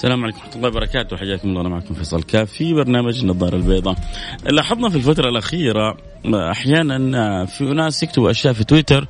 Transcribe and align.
السلام 0.00 0.24
عليكم 0.24 0.38
ورحمة 0.38 0.56
الله 0.56 0.68
وبركاته. 0.68 1.16
حياكم 1.16 1.48
الله 1.48 1.60
أنا 1.60 1.68
معكم 1.68 1.94
فيصل 1.94 2.22
كاف 2.22 2.52
في 2.52 2.74
برنامج 2.74 3.18
النظارة 3.18 3.56
البيضاء. 3.56 3.96
لاحظنا 4.44 4.88
في 4.88 4.96
الفترة 4.96 5.28
الأخيرة 5.28 5.96
أحيانا 6.34 7.46
في 7.46 7.64
ناس 7.64 8.02
يكتبوا 8.02 8.30
أشياء 8.30 8.52
في 8.52 8.64
تويتر 8.64 9.06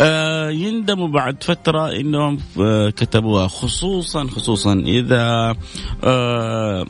آه، 0.00 0.50
يندموا 0.50 1.08
بعد 1.08 1.42
فترة 1.42 1.92
إنهم 1.96 2.38
آه، 2.60 2.90
كتبوها. 2.90 3.46
خصوصا 3.46 4.26
خصوصا 4.26 4.74
إذا 4.74 5.54
آه، 6.04 6.86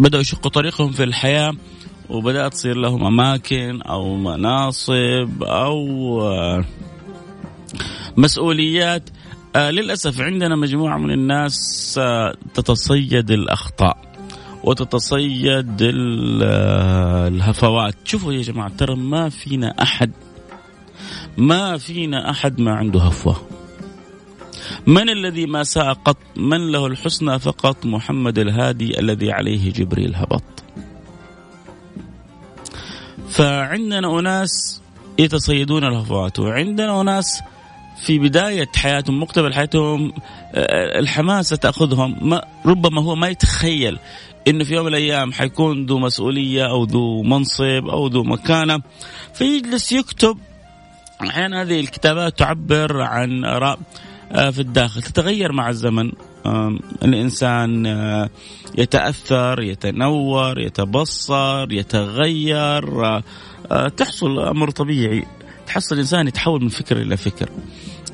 بدأوا 0.00 0.22
يشقوا 0.22 0.50
طريقهم 0.50 0.90
في 0.90 1.04
الحياة 1.04 1.52
وبدأت 2.10 2.52
تصير 2.52 2.76
لهم 2.76 3.04
أماكن 3.04 3.82
أو 3.82 4.16
مناصب 4.16 5.42
أو 5.42 5.76
مسؤوليات. 8.16 9.10
آه 9.56 9.70
للأسف 9.70 10.20
عندنا 10.20 10.56
مجموعة 10.56 10.98
من 10.98 11.10
الناس 11.10 11.94
آه 11.98 12.34
تتصيد 12.54 13.30
الأخطاء 13.30 13.96
وتتصيد 14.64 15.82
آه 16.42 17.28
الهفوات. 17.28 17.94
شوفوا 18.04 18.32
يا 18.32 18.42
جماعة 18.42 18.68
ترى 18.78 18.96
ما 18.96 19.28
فينا 19.28 19.82
أحد 19.82 20.12
ما 21.38 21.78
فينا 21.78 22.30
أحد 22.30 22.60
ما 22.60 22.74
عنده 22.74 23.00
هفوة. 23.00 23.36
من 24.86 25.08
الذي 25.10 25.46
ما 25.46 25.62
ساء 25.62 25.92
قط 25.92 26.16
من 26.36 26.72
له 26.72 26.86
الحسنى 26.86 27.38
فقط؟ 27.38 27.86
محمد 27.86 28.38
الهادي 28.38 29.00
الذي 29.00 29.32
عليه 29.32 29.72
جبريل 29.72 30.14
هبط. 30.14 30.42
فعندنا 33.28 34.18
أناس 34.20 34.82
يتصيدون 35.18 35.84
الهفوات 35.84 36.38
وعندنا 36.38 37.00
أناس 37.00 37.40
في 38.02 38.18
بداية 38.18 38.68
حياتهم 38.76 39.20
مقتبل 39.20 39.54
حياتهم 39.54 40.12
آه، 40.54 40.98
الحماسة 40.98 41.56
تأخذهم. 41.56 42.28
ما 42.28 42.44
ربما 42.66 43.02
هو 43.02 43.14
ما 43.14 43.28
يتخيل 43.28 43.98
إنه 44.48 44.64
في 44.64 44.74
يوم 44.74 44.86
من 44.86 44.90
الأيام 44.90 45.32
حيكون 45.32 45.86
ذو 45.86 45.98
مسؤولية 45.98 46.70
أو 46.70 46.84
ذو 46.84 47.22
منصب 47.22 47.88
أو 47.90 48.06
ذو 48.06 48.22
مكانة. 48.22 48.82
فيجلس 49.34 49.92
يكتب 49.92 50.38
أحيانا 51.28 51.62
هذه 51.62 51.80
الكتابات 51.80 52.38
تعبر 52.38 53.00
عن 53.02 53.44
آراء 53.44 53.78
آه، 54.32 54.50
في 54.50 54.58
الداخل. 54.58 55.02
تتغير 55.02 55.52
مع 55.52 55.68
الزمن. 55.68 56.12
الإنسان 57.02 57.86
آه، 57.86 58.30
يتأثر 58.78 59.62
يتنور 59.62 60.58
يتبصر 60.58 61.72
يتغير. 61.72 63.22
تحصل 63.96 64.38
أمر 64.38 64.70
طبيعي. 64.70 65.24
تحصل 65.66 65.94
الإنسان 65.94 66.28
يتحول 66.28 66.62
من 66.62 66.68
فكر 66.68 66.96
إلى 66.96 67.16
فكر. 67.16 67.48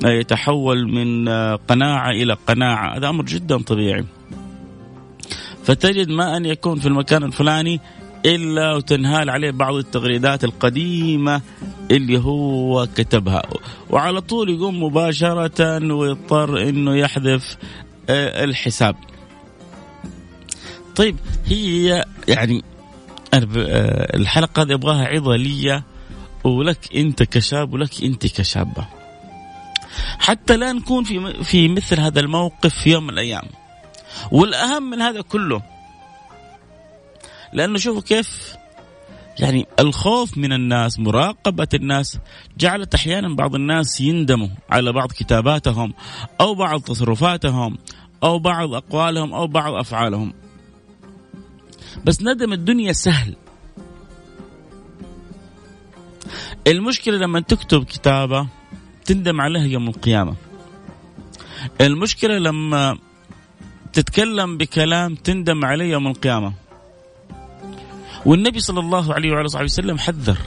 يتحول 0.05 0.93
من 0.93 1.29
قناعة 1.57 2.11
إلى 2.11 2.37
قناعة 2.47 2.97
هذا 2.97 3.09
أمر 3.09 3.25
جدا 3.25 3.63
طبيعي 3.63 4.05
فتجد 5.65 6.09
ما 6.09 6.37
أن 6.37 6.45
يكون 6.45 6.79
في 6.79 6.87
المكان 6.87 7.23
الفلاني 7.23 7.81
إلا 8.27 8.75
وتنهال 8.75 9.31
عليه 9.31 9.51
بعض 9.51 9.75
التغريدات 9.75 10.45
القديمة 10.45 11.43
اللي 11.91 12.19
هو 12.19 12.89
كتبها 12.97 13.43
وعلى 13.91 14.21
طول 14.21 14.51
يقوم 14.51 14.83
مباشرة 14.83 15.95
ويضطر 15.95 16.69
إنه 16.69 16.97
يحذف 16.97 17.57
آه، 18.11 18.45
الحساب. 18.45 18.97
طيب 20.97 21.17
هي 21.47 22.05
يعني 22.29 22.63
آه، 23.35 24.17
الحلقة 24.17 24.63
هذه 24.63 24.75
أبغاها 24.75 25.05
عظه 25.05 25.37
لي 25.37 25.83
ولك 26.45 26.97
أنت 26.97 27.23
كشاب 27.23 27.73
ولك 27.73 28.05
أنت 28.05 28.27
كشابة. 28.27 29.00
حتى 30.19 30.57
لا 30.57 30.73
نكون 30.73 31.05
في 31.05 31.45
في 31.45 31.69
مثل 31.69 32.01
هذا 32.01 32.21
الموقف 32.21 32.75
في 32.75 32.91
يوم 32.91 33.03
من 33.03 33.11
الأيام. 33.11 33.45
والأهم 34.33 34.91
من 34.91 35.03
هذا 35.03 35.21
كله 35.21 35.63
لأنه 37.53 37.79
شوفوا 37.79 38.03
كيف 38.03 38.55
يعني 39.39 39.67
الخوف 39.79 40.39
من 40.39 40.53
الناس 40.53 40.99
مراقبة 40.99 41.69
الناس 41.75 42.19
جعلت 42.59 42.95
أحيانا 42.95 43.35
بعض 43.35 43.55
الناس 43.55 44.01
يندموا 44.01 44.49
على 44.71 44.93
بعض 44.93 45.13
كتاباتهم 45.13 45.95
أو 46.41 46.55
بعض 46.55 46.81
تصرفاتهم 46.81 47.79
أو 48.23 48.39
بعض 48.39 48.75
أقوالهم 48.75 49.35
أو 49.35 49.47
بعض 49.47 49.75
أفعالهم 49.75 50.33
بس 52.05 52.23
ندم 52.23 52.53
الدنيا 52.53 52.93
سهل 52.93 53.37
المشكلة 56.67 57.17
لما 57.17 57.41
تكتب 57.41 57.85
كتابة 57.85 58.49
تندم 59.11 59.41
عليها 59.41 59.67
يوم 59.67 59.89
القيامة. 59.89 60.35
المشكلة 61.81 62.39
لما 62.39 62.99
تتكلم 63.93 64.57
بكلام 64.57 65.15
تندم 65.15 65.65
عليه 65.65 65.85
يوم 65.85 66.07
القيامة. 66.07 66.53
والنبي 68.27 68.61
صلى 68.61 68.81
الله 68.81 69.15
عليه 69.15 69.31
وعلى 69.31 69.49
صحبه 69.49 69.65
وسلم 69.65 69.99
حذر. 69.99 70.39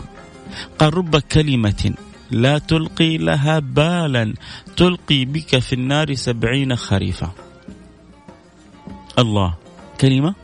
قال 0.79 0.94
رب 0.94 1.18
كلمة 1.18 1.94
لا 2.31 2.57
تلقي 2.57 3.18
لها 3.18 3.59
بالا 3.59 4.34
تلقي 4.78 5.25
بك 5.25 5.59
في 5.59 5.73
النار 5.73 6.13
سبعين 6.13 6.75
خريفا 6.75 7.31
الله 9.19 9.53
كلمة؟ 10.02 10.35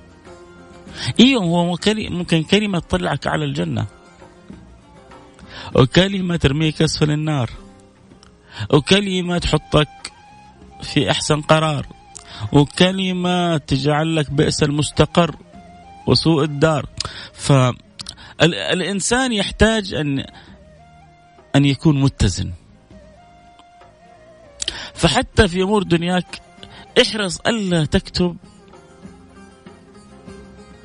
أيوه 1.19 1.43
هو 1.43 1.65
ممكن 2.09 2.43
كلمة 2.43 2.79
تطلعك 2.79 3.27
على 3.27 3.45
الجنة. 3.45 3.85
وكلمة 5.75 6.35
ترميك 6.35 6.81
أسفل 6.81 7.11
النار. 7.11 7.49
وكلمة 8.73 9.37
تحطك 9.37 9.87
في 10.81 11.11
أحسن 11.11 11.41
قرار 11.41 11.87
وكلمة 12.51 13.57
تجعل 13.57 14.15
لك 14.15 14.31
بئس 14.31 14.63
المستقر 14.63 15.35
وسوء 16.07 16.43
الدار. 16.43 16.85
فالإنسان 17.33 19.33
يحتاج 19.33 19.93
أن 19.93 20.25
أن 21.55 21.65
يكون 21.65 22.01
متزن. 22.01 22.51
فحتى 24.93 25.47
في 25.47 25.61
أمور 25.61 25.83
دنياك 25.83 26.41
احرص 27.01 27.39
ألا 27.39 27.85
تكتب 27.85 28.37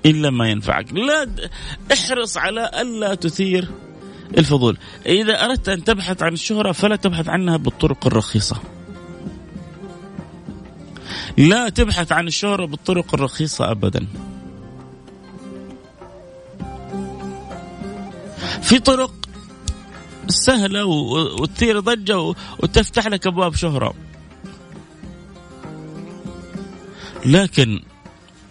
إلا 0.06 0.30
ما 0.30 0.48
ينفعك. 0.48 0.92
لا 0.92 1.26
احرص 1.92 2.36
على 2.36 2.70
ألا 2.80 3.14
تثير 3.14 3.70
الفضول. 4.38 4.78
إذا 5.06 5.44
أردت 5.44 5.68
أن 5.68 5.84
تبحث 5.84 6.22
عن 6.22 6.32
الشهرة 6.32 6.72
فلا 6.72 6.96
تبحث 6.96 7.28
عنها 7.28 7.56
بالطرق 7.56 8.06
الرخيصة. 8.06 8.56
لا 11.38 11.68
تبحث 11.68 12.12
عن 12.12 12.26
الشهرة 12.26 12.66
بالطرق 12.66 13.14
الرخيصة 13.14 13.70
أبدا. 13.70 14.06
في 18.62 18.78
طرق 18.78 19.12
سهلة 20.28 20.84
وتثير 21.40 21.80
ضجة 21.80 22.34
وتفتح 22.58 23.06
لك 23.06 23.26
أبواب 23.26 23.54
شهرة. 23.54 23.94
لكن 27.26 27.80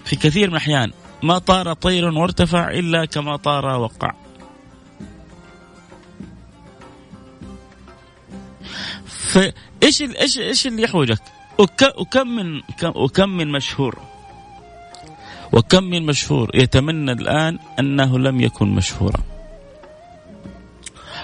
في 0.06 0.16
كثير 0.16 0.48
من 0.48 0.54
الأحيان 0.54 0.92
ما 1.24 1.38
طار 1.38 1.74
طير 1.74 2.06
وارتفع 2.06 2.72
إلا 2.72 3.06
كما 3.06 3.38
طار 3.38 3.66
وقع. 3.66 4.12
فايش 9.34 10.02
إيش 10.02 10.38
إيش 10.38 10.68
اللي 10.68 10.82
يحوجك؟ 10.84 11.22
وكم 11.98 12.28
من 12.28 12.62
وكم 12.96 13.30
من 13.30 13.52
مشهور؟ 13.52 14.00
وكم 15.54 15.84
من 15.84 16.06
مشهور 16.06 16.52
يتمنى 16.54 17.12
الآن 17.12 17.60
أنه 17.80 18.20
لم 18.20 18.42
يكن 18.42 18.68
مشهورا. 18.68 19.20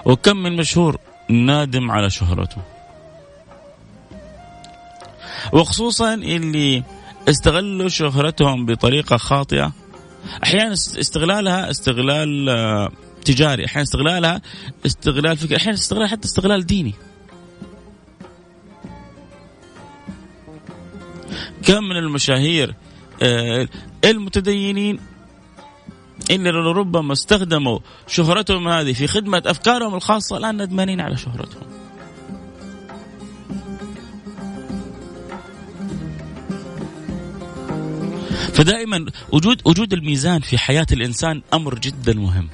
وكم 0.06 0.38
من 0.38 0.58
مشهور 0.58 0.98
نادم 1.30 1.92
على 1.92 2.10
شهرته. 2.10 2.62
وخصوصا 5.54 6.14
اللي 6.14 6.84
استغلوا 7.30 7.90
شهرتهم 7.90 8.66
بطريقة 8.66 9.18
خاطئة. 9.18 9.72
أحيانا 10.44 10.74
استغلالها 10.74 11.70
استغلال 11.70 12.50
آه، 12.50 12.92
تجاري. 13.26 13.66
أحيانا 13.66 13.84
استغلالها 13.84 14.42
استغلال 14.86 15.38
فكري. 15.38 15.58
أحيانا 15.58 15.78
استغلال 15.78 16.10
حتى 16.10 16.26
استغلال 16.26 16.66
ديني. 16.66 16.94
كم 21.70 21.84
من 21.84 21.98
المشاهير 21.98 22.76
آه، 23.22 23.68
المتدينين 24.06 25.00
اللي 26.30 26.50
ربما 26.50 27.14
استخدموا 27.14 27.80
شهرتهم 28.08 28.68
هذه 28.68 28.94
في 28.94 29.08
خدمة 29.08 29.44
أفكارهم 29.46 29.96
الخاصة 29.96 30.38
الآن 30.38 30.62
ندمانين 30.62 31.02
على 31.02 31.18
شهرتهم. 31.18 31.70
فدائما 38.54 39.06
وجود 39.32 39.62
وجود 39.66 39.94
الميزان 39.94 40.42
في 40.42 40.58
حياة 40.58 40.88
الإنسان 40.92 41.42
أمر 41.54 41.80
جدا 41.80 42.14
مهم. 42.14 42.50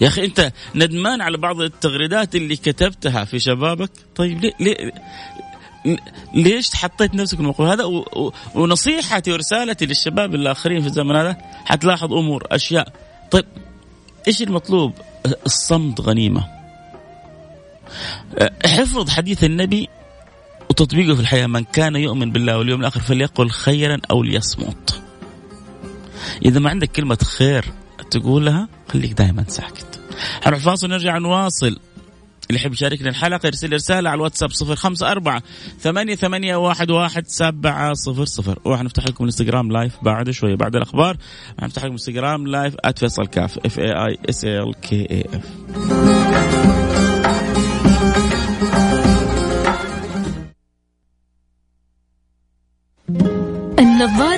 يا 0.00 0.08
أخي 0.08 0.24
أنت 0.24 0.52
ندمان 0.74 1.20
على 1.20 1.38
بعض 1.38 1.60
التغريدات 1.60 2.36
اللي 2.36 2.56
كتبتها 2.56 3.24
في 3.24 3.38
شبابك؟ 3.38 3.90
طيب 4.14 4.40
ليه, 4.40 4.52
ليه 4.60 4.92
ليش 6.34 6.74
حطيت 6.74 7.14
نفسك 7.14 7.38
الموقف 7.38 7.60
هذا؟ 7.60 7.84
ونصيحتي 8.54 9.32
ورسالتي 9.32 9.86
للشباب 9.86 10.34
الآخرين 10.34 10.80
في 10.80 10.86
الزمن 10.86 11.16
هذا 11.16 11.36
حتلاحظ 11.64 12.12
أمور 12.12 12.46
أشياء. 12.50 12.92
طيب 13.30 13.44
إيش 14.28 14.42
المطلوب؟ 14.42 14.92
الصمت 15.46 16.00
غنيمة. 16.00 16.48
حفظ 18.66 19.10
حديث 19.10 19.44
النبي 19.44 19.88
وتطبيقه 20.70 21.14
في 21.14 21.20
الحياة 21.20 21.46
من 21.46 21.64
كان 21.64 21.96
يؤمن 21.96 22.32
بالله 22.32 22.58
واليوم 22.58 22.80
الآخر 22.80 23.00
فليقل 23.00 23.50
خيرا 23.50 24.00
أو 24.10 24.22
ليصمت. 24.22 25.02
إذا 26.44 26.60
ما 26.60 26.70
عندك 26.70 26.90
كلمة 26.90 27.18
خير 27.38 27.64
تقولها 28.10 28.68
خليك 28.88 29.12
دائما 29.12 29.44
ساكت. 29.48 29.87
حنروح 30.44 30.60
فاصل 30.60 30.88
نرجع 30.88 31.18
نواصل. 31.18 31.78
اللي 32.50 32.60
يحب 32.60 32.72
يشاركنا 32.72 33.08
الحلقة 33.08 33.46
يرسل 33.46 33.72
رسالة 33.72 34.10
على 34.10 34.16
الواتساب 34.16 34.50
صفر 34.50 34.76
خمسة 34.76 35.10
أربعة 35.10 35.42
ثمانية, 35.80 36.14
ثمانية 36.14 36.56
واحد, 36.56 36.90
واحد 36.90 37.26
سبعة 37.26 37.94
صفر 37.94 38.24
صفر. 38.24 38.58
وحنفتح 38.64 39.06
لكم 39.06 39.24
الانستغرام 39.24 39.72
live 39.72 39.96
بعد 40.02 40.30
شوية 40.30 40.54
بعد 40.54 40.76
الأخبار 40.76 41.16
حنفتح 41.60 41.82
لكم 41.82 41.88
الانستغرام 41.88 42.46
live 42.46 42.74
@فيصل 42.96 43.26
كاف. 43.26 43.58
F 43.58 43.78
A 43.78 43.92
I 43.92 44.18
S 44.28 44.44
A 44.44 44.59
L 44.59 44.74
K 44.80 45.06
A 45.10 45.24
F 45.34 45.44
النظارة 53.78 54.37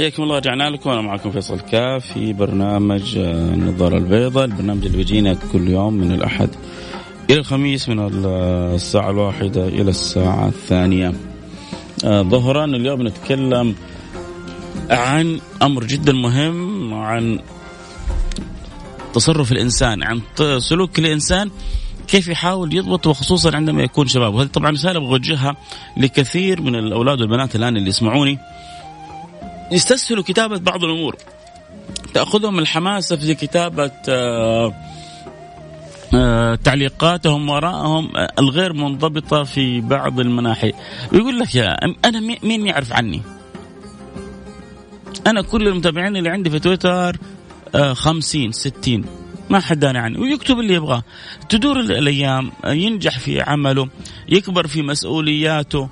حياكم 0.00 0.22
الله 0.22 0.36
رجعنا 0.36 0.70
لكم. 0.70 0.90
أنا 0.90 1.00
معكم 1.00 1.30
فيصل 1.30 1.60
كاف 1.60 2.06
في 2.12 2.32
برنامج 2.32 3.18
آه، 3.18 3.54
النظارة 3.54 3.98
البيضاء. 3.98 4.44
البرنامج 4.44 4.84
اللي 4.84 4.96
بيجينا 4.96 5.36
كل 5.52 5.68
يوم 5.68 5.94
من 5.94 6.12
الأحد 6.12 6.48
إلى 7.30 7.38
الخميس 7.38 7.88
من 7.88 8.24
الساعة 8.24 9.10
الواحدة 9.10 9.68
إلى 9.68 9.90
الساعة 9.90 10.48
الثانية. 10.48 11.12
آه، 12.04 12.22
ظهرا 12.22 12.64
اليوم 12.64 13.06
نتكلم 13.06 13.74
عن 14.90 15.40
أمر 15.62 15.84
جدا 15.84 16.12
مهم 16.12 16.94
عن 16.94 17.38
تصرف 19.14 19.52
الإنسان 19.52 20.02
عن 20.02 20.20
سلوك 20.58 20.98
الإنسان 20.98 21.50
كيف 22.08 22.28
يحاول 22.28 22.76
يضبط 22.76 23.06
وخصوصا 23.06 23.56
عندما 23.56 23.82
يكون 23.82 24.06
شباب. 24.06 24.34
وهذه 24.34 24.48
طبعا 24.48 24.70
رسالة 24.70 24.98
أبغى 24.98 25.10
اوجهها 25.10 25.56
لكثير 25.96 26.62
من 26.62 26.74
الأولاد 26.74 27.20
والبنات 27.20 27.56
الآن 27.56 27.76
اللي 27.76 27.88
يسمعوني. 27.88 28.38
يستسهلوا 29.72 30.24
كتابة 30.24 30.58
بعض 30.58 30.84
الأمور. 30.84 31.16
تأخذهم 32.14 32.58
الحماسة 32.58 33.16
في 33.16 33.34
كتابة 33.34 33.92
آه، 34.08 34.74
آه، 36.14 36.54
تعليقاتهم 36.54 37.48
وراءهم 37.48 38.16
آه، 38.16 38.32
الغير 38.38 38.72
منضبطة 38.72 39.42
في 39.44 39.80
بعض 39.80 40.20
المناحي. 40.20 40.72
ويقول 41.12 41.38
لك 41.38 41.54
يا 41.54 41.76
أنا 42.04 42.20
مين 42.42 42.66
يعرف 42.66 42.92
عني؟ 42.92 43.22
أنا 45.26 45.42
كل 45.42 45.68
المتابعين 45.68 46.16
اللي 46.16 46.30
عندي 46.30 46.50
في 46.50 46.58
تويتر 46.58 47.16
خمسين 47.92 48.52
ستين. 48.52 49.04
ما 49.50 49.60
حد 49.60 49.78
داني 49.78 49.98
عني 49.98 50.18
ويكتب 50.18 50.58
اللي 50.58 50.74
يبغاه. 50.74 51.02
تدور 51.48 51.80
الأيام 51.80 52.52
ينجح 52.66 53.18
في 53.18 53.40
عمله 53.40 53.88
يكبر 54.28 54.66
في 54.66 54.82
مسؤولياته 54.82 55.88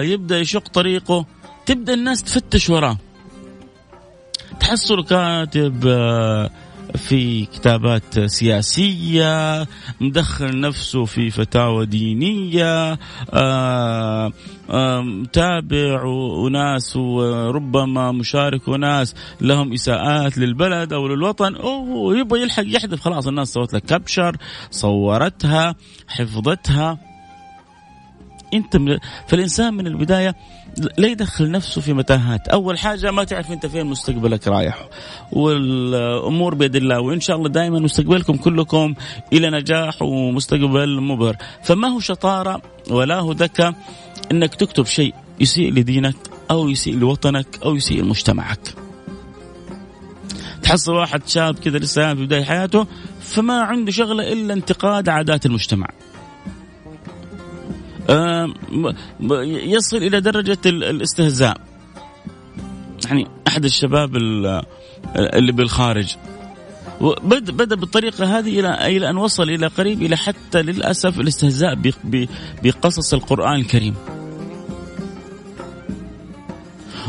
يبدأ 0.00 0.38
يشق 0.38 0.68
طريقه. 0.68 1.26
تبدأ 1.68 1.94
الناس 1.94 2.22
تفتش 2.22 2.70
وراه. 2.70 2.98
تحصل 4.60 5.04
كاتب 5.04 5.86
آه، 5.86 6.50
في 6.94 7.44
كتابات 7.44 8.20
سياسية 8.26 9.66
مدخل 10.00 10.60
نفسه 10.60 11.04
في 11.04 11.30
فتاوى 11.30 11.86
دينية 11.86 12.98
آه، 13.32 14.32
آه، 14.70 15.00
متابع 15.00 16.04
وناس 16.44 16.96
وربما 16.96 18.12
مشارك 18.12 18.68
وناس 18.68 19.14
لهم 19.40 19.72
إساءات 19.72 20.38
للبلد 20.38 20.92
أو 20.92 21.08
للوطن. 21.08 21.54
أوه 21.54 22.18
يبغى 22.18 22.42
يلحق 22.42 22.64
يحذف 22.66 23.00
خلاص. 23.00 23.26
الناس 23.26 23.52
سوت 23.52 23.74
لك 23.74 23.82
كبشر 23.82 24.36
صورتها 24.70 25.74
حفظتها. 26.08 27.07
أنت 28.54 29.00
فالإنسان 29.26 29.74
من 29.74 29.86
البداية 29.86 30.34
لا 30.98 31.08
يدخل 31.08 31.50
نفسه 31.50 31.80
في 31.80 31.92
متاهات. 31.92 32.48
أول 32.48 32.78
حاجة 32.78 33.10
ما 33.10 33.24
تعرف 33.24 33.52
أنت 33.52 33.66
فين 33.66 33.86
مستقبلك 33.86 34.48
رايح. 34.48 34.88
والأمور 35.32 36.54
بيد 36.54 36.76
الله. 36.76 37.00
وإن 37.00 37.20
شاء 37.20 37.36
الله 37.36 37.48
دائما 37.48 37.78
مستقبلكم 37.78 38.36
كلكم 38.36 38.94
إلى 39.32 39.50
نجاح 39.50 40.02
ومستقبل 40.02 41.00
مبهر. 41.00 41.36
فما 41.64 41.88
هو 41.88 42.00
شطارة 42.00 42.62
ولا 42.90 43.20
هو 43.20 43.32
ذكاء 43.32 43.74
إنك 44.32 44.54
تكتب 44.54 44.86
شيء 44.86 45.14
يسيء 45.40 45.72
لدينك 45.72 46.16
أو 46.50 46.68
يسيء 46.68 46.98
لوطنك 46.98 47.46
أو 47.64 47.74
يسيء 47.74 48.02
لمجتمعك. 48.02 48.74
تحصل 50.62 50.92
واحد 50.92 51.28
شاب 51.28 51.58
كذا 51.58 51.78
لسه 51.78 52.14
في 52.14 52.26
بداية 52.26 52.44
حياته 52.44 52.86
فما 53.20 53.60
عنده 53.62 53.92
شغلة 53.92 54.32
إلا 54.32 54.54
انتقاد 54.54 55.08
عادات 55.08 55.46
المجتمع. 55.46 55.88
يصل 59.44 59.96
إلى 59.96 60.20
درجة 60.20 60.58
الاستهزاء 60.66 61.60
يعني 63.06 63.26
أحد 63.48 63.64
الشباب 63.64 64.16
اللي 64.16 65.52
بالخارج 65.52 66.16
بدا 67.00 67.52
بدا 67.52 67.76
بالطريقة 67.76 68.38
هذه 68.38 68.60
إلى 68.60 68.96
إلى 68.96 69.10
أن 69.10 69.16
وصل 69.16 69.50
إلى 69.50 69.66
قريب 69.66 70.02
إلى 70.02 70.16
حتى 70.16 70.62
للأسف 70.62 71.20
الاستهزاء 71.20 71.78
بقصص 72.62 73.14
القرآن 73.14 73.60
الكريم. 73.60 73.94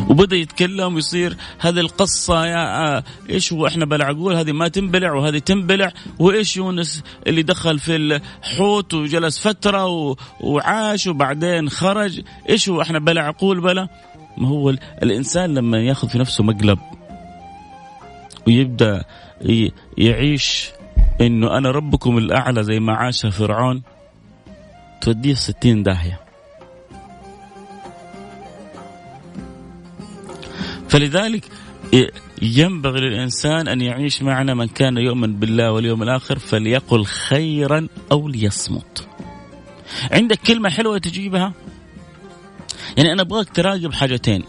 وبدأ 0.09 0.35
يتكلم 0.35 0.95
ويصير 0.95 1.37
هذه 1.59 1.79
القصة 1.79 2.45
يا 2.45 2.87
آه 2.97 3.03
إيش 3.29 3.53
هو 3.53 3.67
إحنا 3.67 3.85
بلعقول؟ 3.85 4.35
هذه 4.35 4.51
ما 4.51 4.67
تنبلع 4.67 5.13
وهذه 5.13 5.37
تنبلع. 5.37 5.91
وإيش 6.19 6.57
يونس 6.57 7.03
اللي 7.27 7.43
دخل 7.43 7.79
في 7.79 7.95
الحوت 7.95 8.93
وجلس 8.93 9.39
فترة 9.39 10.15
وعاش 10.41 11.07
وبعدين 11.07 11.69
خرج؟ 11.69 12.21
إيش 12.49 12.69
هو 12.69 12.81
إحنا 12.81 12.99
بلا 12.99 13.21
عقول 13.21 13.61
بلا؟ 13.61 13.87
ما 14.37 14.47
هو 14.47 14.69
الإنسان 15.03 15.53
لما 15.53 15.79
ياخذ 15.79 16.09
في 16.09 16.19
نفسه 16.19 16.43
مقلب 16.43 16.79
ويبدأ 18.47 19.03
يعيش 19.97 20.69
إنه 21.21 21.57
أنا 21.57 21.71
ربكم 21.71 22.17
الأعلى 22.17 22.63
زي 22.63 22.79
ما 22.79 22.93
عاش 22.93 23.25
فرعون 23.25 23.81
توديه 25.01 25.33
ستين 25.33 25.83
داهية. 25.83 26.28
فلذلك 30.89 31.45
ينبغي 32.41 33.01
للإنسان 33.01 33.67
أن 33.67 33.81
يعيش 33.81 34.21
معنا 34.21 34.53
من 34.53 34.67
كان 34.67 34.97
يؤمن 34.97 35.39
بالله 35.39 35.71
واليوم 35.71 36.03
الآخر 36.03 36.39
فليقل 36.39 37.05
خيرا 37.05 37.87
أو 38.11 38.27
ليصمت. 38.27 39.07
عندك 40.11 40.39
كلمة 40.39 40.69
حلوة 40.69 40.97
تجيبها؟ 40.97 41.53
يعني 42.97 43.13
أنا 43.13 43.21
أبغاك 43.21 43.49
تراقب 43.49 43.93
حاجتين. 43.93 44.43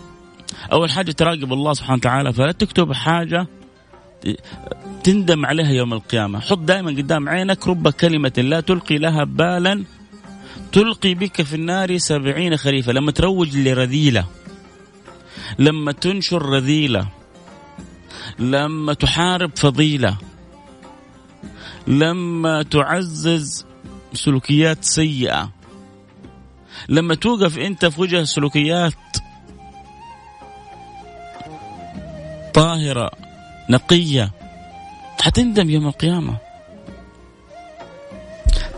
أول 0.73 0.91
حاجة 0.91 1.11
تراقب 1.11 1.53
الله 1.53 1.73
سبحانه 1.73 1.97
وتعالى 1.97 2.33
فلا 2.33 2.53
تكتب 2.53 2.93
حاجة 2.93 3.47
تندم 5.05 5.47
عليها 5.47 5.71
يوم 5.71 5.93
القيامة. 5.93 6.41
حط 6.41 6.59
دائما 6.59 6.91
قدام 6.91 7.29
عينك 7.29 7.69
رب 7.69 7.89
كلمة 7.89 8.33
لا 8.39 8.61
تلقي 8.61 8.99
لها 8.99 9.25
بالا 9.25 9.85
تلقي 10.73 11.15
بك 11.15 11.43
في 11.43 11.55
النار 11.55 11.99
سبعين 11.99 12.57
خريفة 12.57 12.93
لما 12.93 13.13
تروج 13.13 13.57
لرذيلة. 13.57 14.25
لما 15.59 15.93
تنشر 15.93 16.43
رذيلة 16.43 17.09
لما 18.39 18.95
تحارب 18.95 19.51
فضيلة 19.57 20.17
لما 21.87 22.63
تعزز 22.63 23.67
سلوكيات 24.13 24.85
سيئة 24.85 25.51
لما 26.89 27.15
توقف 27.15 27.59
أنت 27.59 27.87
في 27.87 28.01
وجه 28.01 28.25
سلوكيات 28.25 28.95
طاهرة 32.55 33.11
نقية 33.71 34.31
حتندم 35.21 35.71
يوم 35.71 35.87
القيامة. 35.87 36.37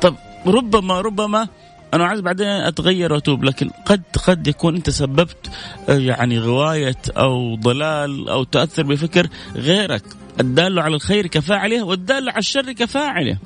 طب 0.00 0.14
ربما 0.46 1.00
ربما 1.00 1.48
أنا 1.94 2.06
عايز 2.06 2.20
بعدين 2.20 2.46
أتغير 2.46 3.12
وأتوب 3.12 3.44
لكن 3.44 3.70
قد 3.86 4.02
قد 4.26 4.46
يكون 4.46 4.76
أنت 4.76 4.90
سببت 4.90 5.50
آه، 5.88 5.98
يعني 5.98 6.38
غواية 6.38 6.96
أو 7.16 7.54
ضلال 7.56 8.28
أو 8.28 8.44
تأثر 8.44 8.82
بفكر 8.82 9.28
غيرك. 9.56 10.02
الدال 10.40 10.78
على 10.78 10.94
الخير 10.94 11.26
كفاعله 11.26 11.82
والدال 11.82 12.28
على 12.28 12.38
الشر 12.38 12.72
كفاعله. 12.72 13.38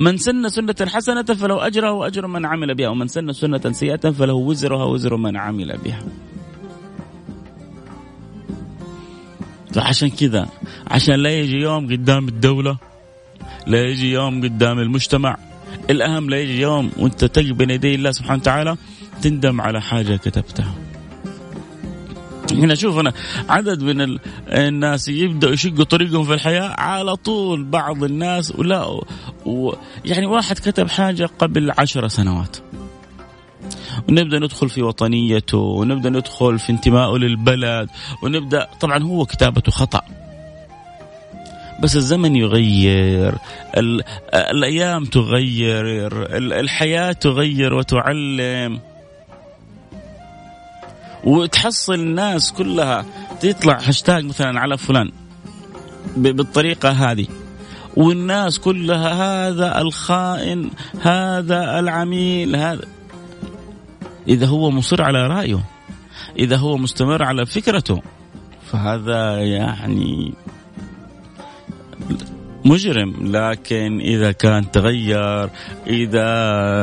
من 0.00 0.16
سن 0.16 0.48
سنة 0.48 0.74
حسنة 0.80 1.22
فله 1.22 1.66
أجرها 1.66 1.90
وأجر 1.90 2.26
من 2.26 2.46
عمل 2.46 2.74
بها 2.74 2.88
ومن 2.88 3.08
سن 3.08 3.32
سنة 3.32 3.72
سيئة 3.72 4.10
فله 4.10 4.34
وزرها 4.34 4.84
وزر 4.84 5.16
من 5.16 5.36
عمل 5.36 5.78
بها. 5.84 6.02
فعشان 9.72 10.10
كذا 10.10 10.48
عشان 10.86 11.14
لا 11.14 11.30
يجي 11.30 11.56
يوم 11.56 11.92
قدام 11.92 12.28
الدولة 12.28 12.78
لا 13.66 13.84
يجي 13.84 14.12
يوم 14.12 14.44
قدام 14.44 14.78
المجتمع 14.78 15.36
الأهم 15.90 16.30
لا 16.30 16.40
يجي 16.40 16.60
يوم 16.60 16.90
وأنت 16.96 17.24
تقف 17.24 17.52
بين 17.52 17.70
يدي 17.70 17.94
الله 17.94 18.10
سبحانه 18.10 18.40
وتعالى 18.40 18.76
تندم 19.22 19.60
على 19.60 19.80
حاجة 19.80 20.16
كتبتها. 20.16 20.74
هنا 22.52 22.74
شوف 22.74 22.98
أنا 22.98 23.12
عدد 23.48 23.82
من 23.82 24.18
الناس 24.48 25.08
يبدأوا 25.08 25.52
يشقوا 25.52 25.84
طريقهم 25.84 26.24
في 26.24 26.34
الحياة 26.34 26.80
على 26.80 27.16
طول 27.16 27.64
بعض 27.64 28.04
الناس 28.04 28.52
ولا 28.58 29.00
و 29.46 29.74
يعني 30.04 30.26
واحد 30.26 30.58
كتب 30.58 30.88
حاجة 30.88 31.30
قبل 31.38 31.72
عشر 31.78 32.08
سنوات. 32.08 32.56
ونبدأ 34.08 34.38
ندخل 34.38 34.68
في 34.68 34.82
وطنيته 34.82 35.58
ونبدأ 35.58 36.10
ندخل 36.10 36.58
في 36.58 36.70
انتمائه 36.70 37.16
للبلد 37.16 37.90
ونبدأ 38.22 38.68
طبعا 38.80 39.02
هو 39.02 39.26
كتابته 39.26 39.72
خطأ. 39.72 40.02
بس 41.78 41.96
الزمن 41.96 42.36
يغير 42.36 43.34
الأيام 44.34 45.04
تغير 45.04 45.96
الحياة 46.36 47.12
تغير 47.12 47.74
وتعلم. 47.74 48.80
وتحصل 51.24 51.94
الناس 51.94 52.52
كلها 52.52 53.04
تطلع 53.40 53.78
هاشتاج 53.82 54.24
مثلا 54.24 54.60
على 54.60 54.78
فلان 54.78 55.10
بالطريقة 56.16 56.90
هذه. 56.90 57.26
والناس 57.96 58.58
كلها 58.58 59.12
هذا 59.48 59.80
الخائن 59.80 60.70
هذا 61.00 61.78
العميل 61.78 62.56
هذا. 62.56 62.84
إذا 64.28 64.46
هو 64.46 64.70
مصر 64.70 65.02
على 65.02 65.26
رأيه 65.26 65.60
إذا 66.38 66.56
هو 66.56 66.76
مستمر 66.76 67.22
على 67.22 67.46
فكرته 67.46 68.02
فهذا 68.72 69.40
يعني 69.40 70.34
مجرم 72.68 73.36
لكن 73.36 74.00
إذا 74.00 74.32
كان 74.32 74.70
تغير 74.70 75.50
إذا 75.86 76.28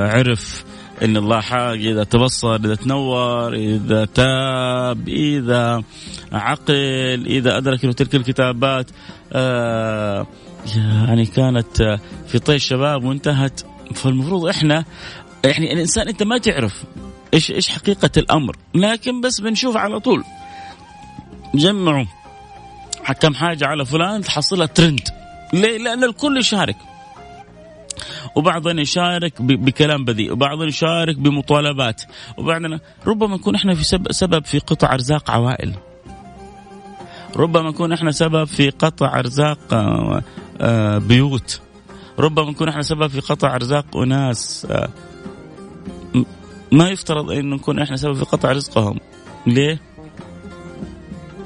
عرف 0.08 0.64
إن 1.04 1.18
الله 1.18 1.42
حق 1.42 1.58
إذا 1.58 2.04
تبصر 2.04 2.56
إذا 2.56 2.76
تنور 2.76 3.54
إذا 3.54 4.06
تاب 4.06 5.10
إذا 5.10 5.84
عقل 6.34 7.24
إذا 7.28 7.58
أدرك 7.58 7.84
إنه 7.84 7.94
تلك 7.94 8.16
الكتابات 8.16 8.92
آه 9.34 10.28
يعني 11.08 11.26
كانت 11.26 12.00
في 12.28 12.40
طي 12.40 12.56
الشباب 12.56 13.04
وانتهت. 13.04 13.62
فالمفروض 13.96 14.48
إحنا 14.48 14.86
يعني 15.44 15.74
الإنسان 15.74 16.08
أنت 16.08 16.24
ما 16.24 16.38
تعرف 16.38 16.84
إيش 17.34 17.52
إيش 17.52 17.70
حقيقة 17.70 18.10
الأمر 18.18 18.56
لكن 18.76 19.22
بس 19.22 19.42
بنشوف 19.42 19.78
على 19.78 20.00
طول. 20.00 20.24
جمعوا 21.56 22.06
كم 23.20 23.34
حاجة 23.34 23.66
على 23.66 23.86
فلان 23.86 24.22
تحصلها 24.22 24.66
ترند. 24.66 25.25
ليه؟ 25.56 25.78
لأن 25.78 26.04
الكل 26.04 26.38
يشارك. 26.38 26.76
وبعضنا 28.36 28.82
يشارك 28.82 29.42
بكلام 29.42 30.06
بذيء 30.06 30.32
وبعضنا 30.32 30.68
يشارك 30.68 31.16
بمطالبات. 31.18 32.02
وبعضنا 32.38 32.80
ربما 33.08 33.36
نكون 33.36 33.56
إحنا 33.56 33.76
في 33.76 33.84
سبب 34.12 34.46
في 34.46 34.60
قطع 34.60 34.94
أرزاق 34.94 35.32
عوائل. 35.32 35.74
ربما 37.36 37.70
نكون 37.70 37.92
إحنا 37.94 38.12
سبب 38.12 38.44
في 38.44 38.70
قطع 38.70 39.20
أرزاق 39.20 39.74
آه، 39.74 40.24
آه، 40.62 40.98
بيوت. 40.98 41.62
ربما 42.20 42.52
نكون 42.52 42.70
إحنا 42.70 42.82
سبب 42.82 43.08
في 43.08 43.20
قطع 43.20 43.56
أرزاق 43.56 43.98
أناس 43.98 44.68
آه، 44.72 44.90
ما 46.72 46.90
يفترض 46.90 47.32
إن 47.32 47.50
نكون 47.50 47.80
إحنا 47.80 47.96
سبب 47.96 48.14
في 48.14 48.26
قطع 48.26 48.52
رزقهم. 48.52 49.00
ليه؟ 49.48 49.80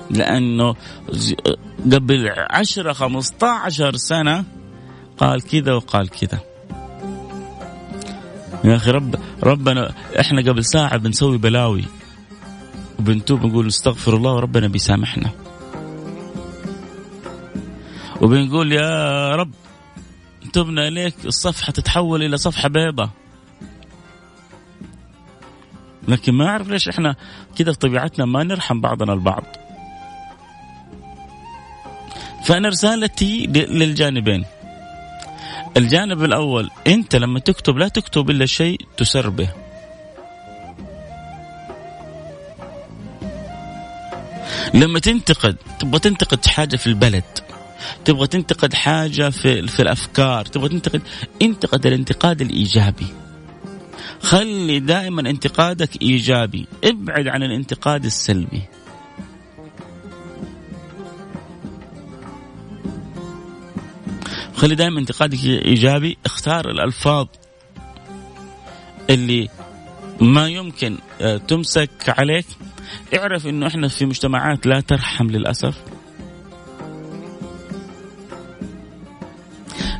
لأنه 0.10 0.76
قبل 1.86 2.30
10 2.50 2.94
15 2.94 3.96
سنة 3.96 4.44
قال 5.18 5.42
كذا 5.42 5.74
وقال 5.74 6.10
كذا. 6.10 6.40
يا 8.64 8.76
أخي 8.76 8.92
رب 8.92 9.16
ربنا 9.44 9.94
إحنا 10.20 10.42
قبل 10.42 10.66
ساعة 10.66 10.98
بنسوي 10.98 11.38
بلاوي. 11.38 11.86
وبنتوب 13.00 13.46
نقول 13.46 13.68
نستغفر 13.68 14.16
الله 14.16 14.32
وربنا 14.32 14.68
بيسامحنا. 14.68 15.32
وبنقول 18.22 18.72
يا 18.72 19.36
رب 19.36 19.52
تبنا 20.54 20.88
اليك 20.88 21.16
الصفحة 21.26 21.72
تتحول 21.72 22.24
إلى 22.24 22.38
صفحة 22.38 22.70
بيضة. 22.70 23.10
لكن 26.08 26.34
ما 26.34 26.48
أعرف 26.48 26.70
ليش 26.70 26.90
إحنا 26.90 27.16
كذا 27.56 27.74
طبيعتنا 27.74 28.26
ما 28.26 28.44
نرحم 28.44 28.82
بعضنا 28.82 29.14
البعض. 29.14 29.44
فأنا 32.50 32.70
رسالتي 32.70 33.46
للجانبين. 33.48 34.46
الجانب 35.78 36.24
الأول 36.24 36.70
أنت 36.88 37.16
لما 37.16 37.40
تكتب 37.40 37.78
لا 37.78 37.88
تكتب 37.88 38.30
إلا 38.30 38.46
شيء 38.46 38.78
تسر 38.98 39.30
به. 39.30 39.50
لما 44.74 45.00
تنتقد 45.00 45.56
تبغى 45.80 46.00
تنتقد 46.00 46.46
حاجة 46.46 46.76
في 46.76 46.88
البلد 46.88 47.24
تبغى 48.06 48.28
تنتقد 48.28 48.74
حاجة 48.74 49.30
في 49.30 49.68
في 49.68 49.82
الأفكار 49.82 50.46
تبغى 50.46 50.70
تنتقد 50.70 51.02
انتقد 51.42 51.86
الانتقاد 51.86 52.42
الإيجابي. 52.42 53.08
خلي 54.22 54.80
دائما 54.80 55.30
انتقادك 55.30 56.02
إيجابي. 56.02 56.68
ابعد 56.84 57.28
عن 57.28 57.44
الانتقاد 57.44 58.06
السلبي. 58.06 58.62
خلي 64.60 64.76
دائما 64.76 65.00
انتقادك 65.00 65.44
ايجابي 65.44 66.18
اختار 66.26 66.70
الألفاظ 66.70 67.28
اللي 69.10 69.50
ما 70.22 70.48
يمكن 70.48 70.98
آه، 71.22 71.38
تمسك 71.38 71.90
عليك. 72.08 72.46
اعرف 73.18 73.48
إنه 73.48 73.68
إحنا 73.68 73.88
في 73.88 74.06
مجتمعات 74.06 74.66
لا 74.66 74.80
ترحم 74.80 75.28
للأسف. 75.28 75.78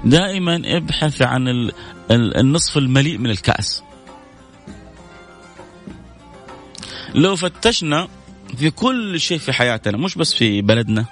دائما 0.06 0.62
ابحث 0.66 1.22
عن 1.22 1.72
النصف 2.12 2.78
المليء 2.78 3.18
من 3.18 3.30
الكأس. 3.30 3.84
لو 7.16 7.36
فتشنا 7.36 8.08
في 8.58 8.72
كل 8.72 9.20
شيء 9.20 9.38
في 9.38 9.54
حياتنا 9.54 9.98
مش 9.98 10.16
بس 10.16 10.34
في 10.34 10.62
بلدنا 10.62 11.06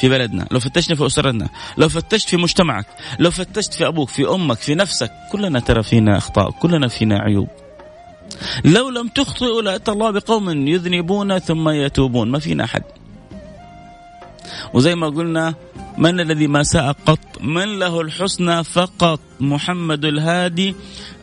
في 0.00 0.08
بلدنا 0.08 0.46
لو 0.50 0.60
فتشنا 0.60 0.96
في 0.96 1.06
أسرتنا 1.06 1.48
لو 1.78 1.88
فتشت 1.88 2.28
في 2.28 2.36
مجتمعك 2.36 2.86
لو 3.18 3.30
فتشت 3.30 3.74
في 3.74 3.86
أبوك 3.86 4.08
في 4.08 4.28
أمك 4.28 4.58
في 4.58 4.74
نفسك 4.74 5.10
كلنا 5.32 5.60
ترى 5.60 5.82
فينا 5.82 6.16
أخطاء 6.16 6.50
كلنا 6.50 6.88
فينا 6.88 7.18
عيوب. 7.18 7.48
لو 8.64 8.88
لم 8.88 9.08
تخطئوا 9.08 9.62
لأتى 9.62 9.90
الله 9.90 10.10
بقوم 10.10 10.68
يذنبون 10.68 11.38
ثم 11.38 11.68
يتوبون. 11.68 12.30
ما 12.30 12.38
فينا 12.38 12.64
أحد. 12.64 12.82
وزي 14.74 14.94
ما 14.94 15.08
قلنا 15.08 15.54
من 15.98 16.20
الذي 16.20 16.46
ما 16.46 16.62
ساء 16.62 16.92
قط 16.92 17.18
من 17.40 17.78
له 17.78 18.00
الحسنى 18.00 18.64
فقط. 18.64 19.20
محمد 19.40 20.04
الهادي 20.04 20.74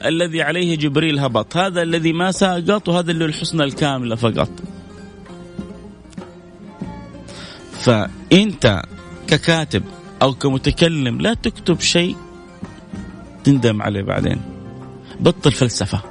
الذي 0.06 0.42
عليه 0.42 0.76
جبريل 0.76 1.20
هبط. 1.20 1.58
هذا 1.58 1.82
الذي 1.82 2.14
ما 2.14 2.32
ساء 2.32 2.62
قط 2.62 2.90
وهذا 2.90 3.12
اللي 3.12 3.26
الحسنى 3.26 3.64
الكاملة 3.64 4.16
فقط. 4.16 4.50
فأنت 7.86 8.82
ككاتب 9.28 9.84
أو 10.22 10.34
كمتكلم 10.34 11.22
لا 11.22 11.34
تكتب 11.34 11.80
شيء 11.80 12.16
تندم 13.44 13.82
عليه 13.82 14.02
بعدين. 14.02 14.42
بطل 15.20 15.52
فلسفة. 15.52 16.02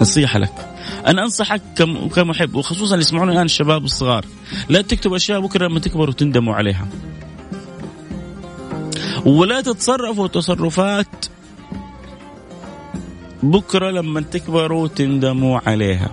نصيحة 0.00 0.38
لك. 0.38 0.76
أنا 1.06 1.22
أنصحك 1.22 1.62
كمحب 2.14 2.54
وخصوصا 2.54 2.94
اللي 2.94 3.04
يسمعون 3.04 3.30
الآن 3.30 3.44
الشباب 3.44 3.84
الصغار 3.84 4.24
لا 4.68 4.82
تكتب 4.82 5.14
أشياء 5.14 5.40
بكرة 5.40 5.66
لما 5.66 5.80
تكبروا 5.80 6.14
تندموا 6.14 6.54
عليها. 6.54 6.88
ولا 9.26 9.60
تتصرفوا 9.60 10.26
تصرفات 10.26 11.26
بكرة 13.42 13.90
لما 13.90 14.20
تكبروا 14.20 14.88
تندموا 14.88 15.60
عليها. 15.66 16.10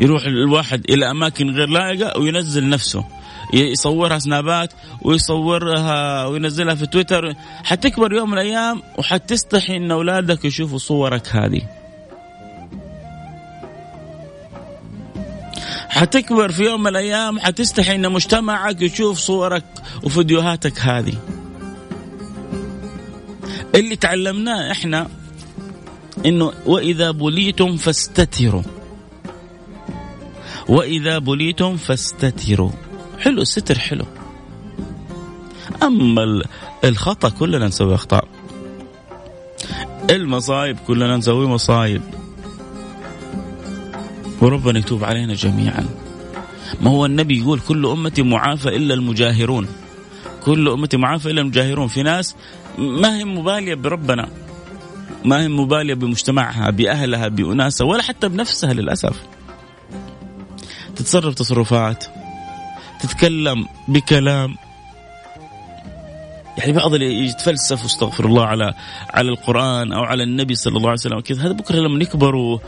يروح 0.00 0.24
الواحد 0.24 0.90
إلى 0.90 1.10
أماكن 1.10 1.50
غير 1.50 1.68
لائقة 1.68 2.20
وينزل 2.20 2.68
نفسه. 2.68 3.04
يصورها 3.54 4.18
سنابات 4.18 4.72
ويصورها 5.02 6.26
وينزلها 6.26 6.74
في 6.74 6.86
تويتر. 6.86 7.34
حتكبر 7.64 8.12
يوم 8.12 8.30
من 8.30 8.38
الأيام 8.38 8.82
وحتستحي 8.98 9.76
إن 9.76 9.90
أولادك 9.90 10.44
يشوفوا 10.44 10.78
صورك 10.78 11.28
هذه. 11.28 11.62
حتكبر 15.88 16.52
في 16.52 16.62
يوم 16.62 16.80
من 16.80 16.86
الأيام 16.86 17.38
حتستحي 17.38 17.94
إن 17.94 18.12
مجتمعك 18.12 18.82
يشوف 18.82 19.18
صورك 19.18 19.64
وفيديوهاتك 20.02 20.80
هذه. 20.80 21.14
اللي 23.74 23.96
تعلمناه 23.96 24.72
إحنا 24.72 25.08
إنه 26.26 26.52
وإذا 26.66 27.10
بليتم 27.10 27.76
فاستتروا. 27.76 28.62
وإذا 30.68 31.18
بليتم 31.18 31.76
فاستتروا. 31.76 32.70
حلو 33.18 33.42
الستر 33.42 33.78
حلو. 33.78 34.04
أما 35.82 36.42
الخطأ 36.84 37.28
كلنا 37.28 37.66
نسوي 37.66 37.94
أخطاء. 37.94 38.28
المصايب 40.10 40.76
كلنا 40.86 41.16
نسوي 41.16 41.46
مصايب. 41.46 42.02
وربنا 44.40 44.78
يتوب 44.78 45.04
علينا 45.04 45.34
جميعا. 45.34 45.86
ما 46.80 46.90
هو 46.90 47.06
النبي 47.06 47.38
يقول 47.38 47.60
كل 47.60 47.86
أمتي 47.86 48.22
معافى 48.22 48.68
إلا 48.68 48.94
المجاهرون. 48.94 49.68
كل 50.44 50.68
أمتي 50.68 50.96
معافى 50.96 51.30
إلا 51.30 51.40
المجاهرون. 51.40 51.88
في 51.88 52.02
ناس 52.02 52.34
ما 52.78 53.16
هي 53.16 53.24
مبالية 53.24 53.74
بربنا. 53.74 54.28
ما 55.24 55.42
هي 55.42 55.48
مبالية 55.48 55.94
بمجتمعها 55.94 56.70
بأهلها 56.70 57.28
بأناسها 57.28 57.86
ولا 57.86 58.02
حتى 58.02 58.28
بنفسها 58.28 58.72
للأسف. 58.72 59.22
تتصرف 60.96 61.34
تصرفات 61.34 62.04
تتكلم 63.00 63.66
بكلام. 63.88 64.56
يعني 66.58 66.72
بعض 66.72 66.94
اللي 66.94 67.26
يتفلسف 67.26 67.82
واستغفر 67.82 68.24
الله 68.24 68.44
على 68.44 68.74
على 69.10 69.28
القرآن 69.28 69.92
أو 69.92 70.02
على 70.02 70.22
النبي 70.22 70.54
صلى 70.54 70.76
الله 70.76 70.88
عليه 70.88 71.00
وسلم 71.00 71.20
كذا 71.20 71.42
هذا 71.42 71.52
بكرة 71.52 71.76
لما 71.76 72.02
يكبروا 72.02 72.58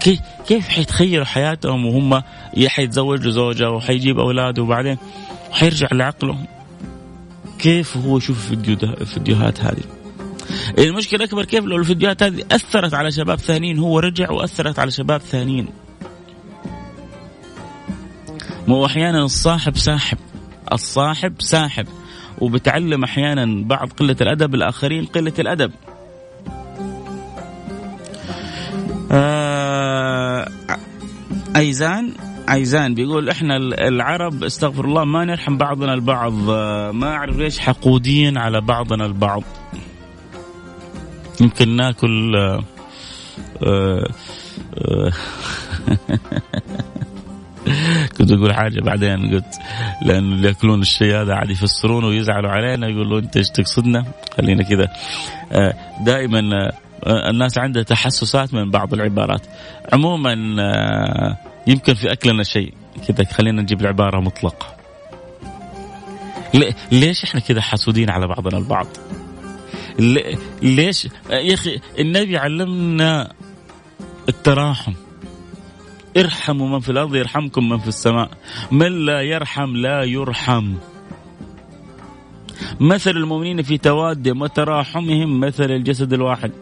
كيف 0.00 0.20
كيف 0.48 0.68
حيتخيلوا 0.68 1.24
حياتهم 1.24 1.86
وهم 1.86 2.22
حيتزوجوا 2.66 3.30
زوجة 3.32 3.70
وحيجيب 3.70 4.18
اولاده 4.18 4.62
وبعدين 4.62 4.98
حيرجع 5.52 5.88
لعقله 5.92 6.38
كيف 7.58 7.96
هو 7.96 8.16
يشوف 8.18 8.52
الفيديوهات 8.52 9.60
هذه؟ 9.60 9.82
المشكلة 10.78 11.20
الأكبر 11.20 11.44
كيف 11.44 11.64
لو 11.64 11.76
الفيديوهات 11.76 12.22
هذه 12.22 12.44
أثرت 12.52 12.94
على 12.94 13.12
شباب 13.12 13.38
ثانيين 13.38 13.78
هو 13.78 13.98
رجع 13.98 14.30
وأثرت 14.30 14.78
على 14.78 14.90
شباب 14.90 15.20
ثانيين. 15.20 15.68
مو 18.70 18.86
أحيانا 18.86 19.24
الصاحب 19.24 19.76
ساحب 19.76 20.18
الصاحب 20.72 21.34
ساحب. 21.38 21.86
وبتعلم 22.38 23.04
أحيانا 23.04 23.64
بعض 23.64 23.92
قلة 23.92 24.16
الأدب 24.20 24.54
الآخرين 24.54 25.04
قلة 25.04 25.32
الأدب. 25.38 25.72
آه 29.12 30.48
أيزان 31.56 32.12
أيزان 32.50 32.94
بيقول 32.94 33.28
إحنا 33.28 33.56
العرب 33.88 34.44
استغفر 34.44 34.84
الله 34.84 35.04
ما 35.04 35.24
نرحم 35.24 35.56
بعضنا 35.56 35.94
البعض. 35.94 36.50
آه، 36.50 36.90
ما 36.90 37.08
أعرف 37.08 37.36
ليش 37.36 37.58
حقودين 37.58 38.38
على 38.38 38.60
بعضنا 38.60 39.06
البعض. 39.06 39.42
يمكن 41.40 41.76
ناكل 41.76 42.36
آه 42.36 42.64
آه, 43.62 44.10
آه، 44.74 45.12
كنت 48.18 48.32
أقول 48.32 48.54
حاجة 48.54 48.80
بعدين 48.80 49.34
قلت 49.34 49.54
لأنه 50.02 50.34
اللي 50.34 50.48
يأكلون 50.48 50.80
الشيء 50.80 51.14
هذا 51.14 51.34
عاد 51.34 51.50
يفسرونه 51.50 52.06
ويزعلوا 52.06 52.50
علينا 52.50 52.88
يقولوا 52.88 53.18
أنت 53.18 53.36
إيش 53.36 53.48
تقصدنا؟ 53.48 54.04
خلينا 54.36 54.62
كذا. 54.62 54.88
آه، 55.52 55.74
دائما 56.00 56.40
آه، 57.04 57.30
الناس 57.30 57.58
عندها 57.58 57.82
تحسسات 57.82 58.54
من 58.54 58.70
بعض 58.70 58.94
العبارات. 58.94 59.46
عموما 59.92 60.56
آه، 60.60 61.36
يمكن 61.66 61.94
في 61.94 62.12
أكلنا 62.12 62.42
شيء. 62.42 62.74
كذا 63.08 63.24
خلينا 63.24 63.62
نجيب 63.62 63.80
العبارة 63.80 64.20
مطلقة. 64.20 64.80
ليش 66.92 67.24
إحنا 67.24 67.40
كذا 67.40 67.60
حاسودين 67.60 68.10
على 68.10 68.26
بعضنا 68.26 68.58
البعض؟ 68.58 68.86
ليش 70.62 71.08
يا 71.30 71.54
أخي 71.54 71.80
النبي 71.98 72.36
علمنا 72.36 73.32
التراحم. 74.28 74.92
ارحموا 76.16 76.68
من 76.68 76.80
في 76.80 76.88
الأرض 76.92 77.16
يرحمكم 77.16 77.68
من 77.68 77.78
في 77.78 77.88
السماء. 77.88 78.30
من 78.72 79.06
لا 79.06 79.20
يرحم 79.20 79.76
لا 79.76 80.02
يرحم. 80.04 80.74
مثل 82.80 83.10
المؤمنين 83.10 83.62
في 83.62 83.78
توادهم 83.78 84.42
وتراحمهم 84.42 85.40
مثل 85.40 85.70
الجسد 85.70 86.12
الواحد. 86.12 86.52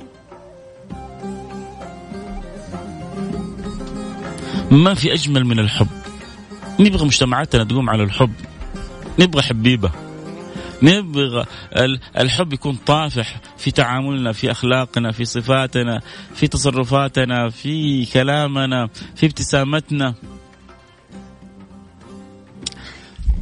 ما 4.70 4.94
في 4.94 5.12
أجمل 5.12 5.44
من 5.44 5.58
الحب. 5.58 5.88
نبغى 6.80 7.06
مجتمعاتنا 7.06 7.64
تقوم 7.64 7.90
على 7.90 8.02
الحب. 8.02 8.32
نبغى 9.18 9.42
حبيبة. 9.42 10.07
نبغى 10.82 11.44
الحب 12.18 12.52
يكون 12.52 12.78
طافح 12.86 13.40
في 13.56 13.70
تعاملنا 13.70 14.32
في 14.32 14.50
أخلاقنا 14.50 15.12
في 15.12 15.24
صفاتنا 15.24 16.00
في 16.34 16.46
تصرفاتنا 16.46 17.48
في 17.48 18.06
كلامنا 18.06 18.88
في 19.16 19.26
ابتسامتنا. 19.26 20.14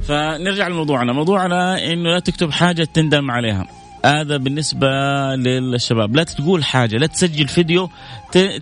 فنرجع 0.09 0.68
لموضوعنا. 0.68 1.12
موضوعنا 1.12 1.92
إنه 1.92 2.11
لا 2.11 2.18
تكتب 2.18 2.51
حاجة 2.51 2.85
تندم 2.94 3.31
عليها. 3.31 3.66
هذا 4.05 4.37
بالنسبة 4.37 4.88
للشباب. 5.37 6.16
لا 6.16 6.25
تقول 6.25 6.64
حاجة 6.64 6.96
لا 6.96 7.07
تسجل 7.07 7.49
فيديو 7.49 7.90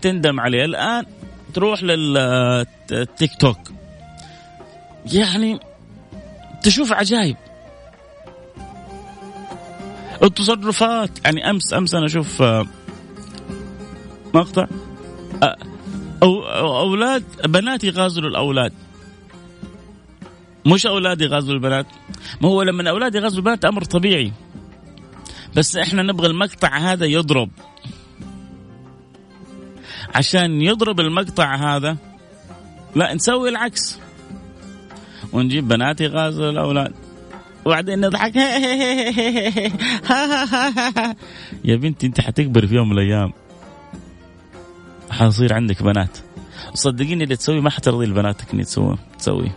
تندم 0.02 0.40
عليه. 0.40 0.64
الآن 0.64 1.04
تروح 1.54 1.82
للتيك 1.82 3.30
توك. 3.40 3.58
يعني 5.12 5.60
تشوف 6.62 6.92
عجائب 6.92 7.36
التصرفات. 10.22 11.10
يعني 11.24 11.50
امس 11.50 11.74
أمس 11.74 11.94
أنا 11.94 12.06
أشوف 12.06 12.42
آه، 12.42 12.66
مقطع. 14.34 14.66
آه، 15.42 15.56
أو 16.22 16.78
أولاد 16.78 17.24
بنات 17.44 17.84
يغازلوا 17.84 18.30
الأولاد. 18.30 18.72
مش 20.66 20.86
أولاد 20.86 21.20
يغازلوا 21.20 21.54
البنات. 21.54 21.86
ما 22.40 22.48
هو 22.48 22.62
لما 22.62 22.82
الأولاد 22.82 23.14
يغازلوا 23.14 23.38
البنات 23.38 23.64
أمر 23.64 23.84
طبيعي. 23.84 24.32
بس 25.56 25.76
إحنا 25.76 26.02
نبغى 26.02 26.26
المقطع 26.26 26.78
هذا 26.78 27.06
يضرب. 27.06 27.50
عشان 30.14 30.60
يضرب 30.60 31.00
المقطع 31.00 31.54
هذا 31.54 31.96
لا 32.94 33.14
نسوي 33.14 33.48
العكس. 33.48 33.98
ونجيب 35.32 35.68
بنات 35.68 36.00
يغازلوا 36.00 36.50
الأولاد. 36.50 37.03
وبعدين 37.64 38.00
نضحك. 38.00 38.36
يا 41.64 41.76
بنتي 41.76 42.06
انت 42.06 42.20
حتكبر 42.20 42.66
في 42.66 42.74
يوم 42.74 42.88
من 42.90 42.98
الأيام. 42.98 43.32
حيصير 45.10 45.54
عندك 45.54 45.82
بنات. 45.82 46.18
صدقيني 46.74 47.24
اللي 47.24 47.36
تسوي 47.36 47.60
ما 47.60 47.70
حترضي 47.70 48.06
لبناتك 48.06 48.52
إني 48.52 48.64
تسوي 48.64 48.96
تسوي 49.18 49.50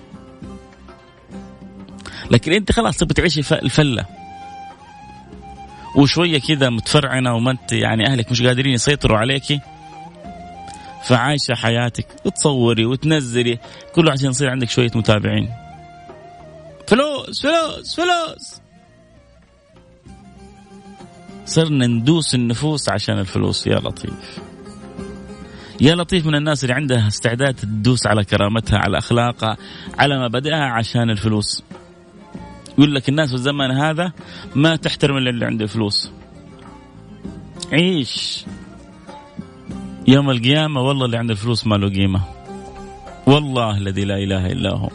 لكن 2.31 2.53
أنت 2.53 2.71
خلاص 2.71 2.97
تبي 2.97 3.13
تعيشي 3.13 3.39
الفلة. 3.39 4.05
وشوية 5.95 6.39
كذا 6.39 6.69
متفرعنة 6.69 7.35
وما 7.35 7.51
أنت 7.51 7.71
يعني 7.73 8.07
أهلك 8.07 8.31
مش 8.31 8.41
قادرين 8.41 8.73
يسيطروا 8.73 9.17
عليكي. 9.17 9.59
فعايشة 11.03 11.53
حياتك. 11.53 12.07
وتصوري 12.25 12.85
وتنزلي. 12.85 13.59
كله 13.95 14.11
عشان 14.11 14.29
يصير 14.29 14.49
عندك 14.49 14.69
شوية 14.69 14.91
متابعين. 14.95 15.66
فلوس 17.27 17.41
فلوس 17.43 17.95
فلوس 17.95 18.61
صرنا 21.45 21.87
ندوس 21.87 22.35
النفوس 22.35 22.89
عشان 22.89 23.19
الفلوس 23.19 23.67
يا 23.67 23.79
لطيف. 23.79 24.39
يا 25.81 25.95
لطيف 25.95 26.25
من 26.25 26.35
الناس 26.35 26.63
اللي 26.63 26.73
عندها 26.73 27.07
استعداد 27.07 27.53
تدوس 27.53 28.07
على 28.07 28.23
كرامتها 28.23 28.79
على 28.79 28.97
أخلاقها 28.97 29.57
على 29.99 30.25
مبادئها 30.25 30.65
عشان 30.65 31.09
الفلوس. 31.09 31.63
يقول 32.77 32.95
لك 32.95 33.09
الناس 33.09 33.29
في 33.29 33.35
الزمن 33.35 33.71
هذا 33.71 34.11
ما 34.55 34.75
تحترم 34.75 35.17
إلا 35.17 35.29
اللي 35.29 35.45
عنده 35.45 35.65
فلوس. 35.65 36.11
عيش. 37.71 38.45
يوم 40.07 40.29
القيامة 40.29 40.81
والله 40.81 41.05
اللي 41.05 41.17
عند 41.17 41.31
الفلوس 41.31 41.67
ما 41.67 41.75
له 41.75 41.89
قيمة. 41.89 42.21
والله 43.25 43.77
الذي 43.77 44.05
لا 44.05 44.17
إله 44.17 44.51
إلا 44.51 44.73
هو. 44.73 44.89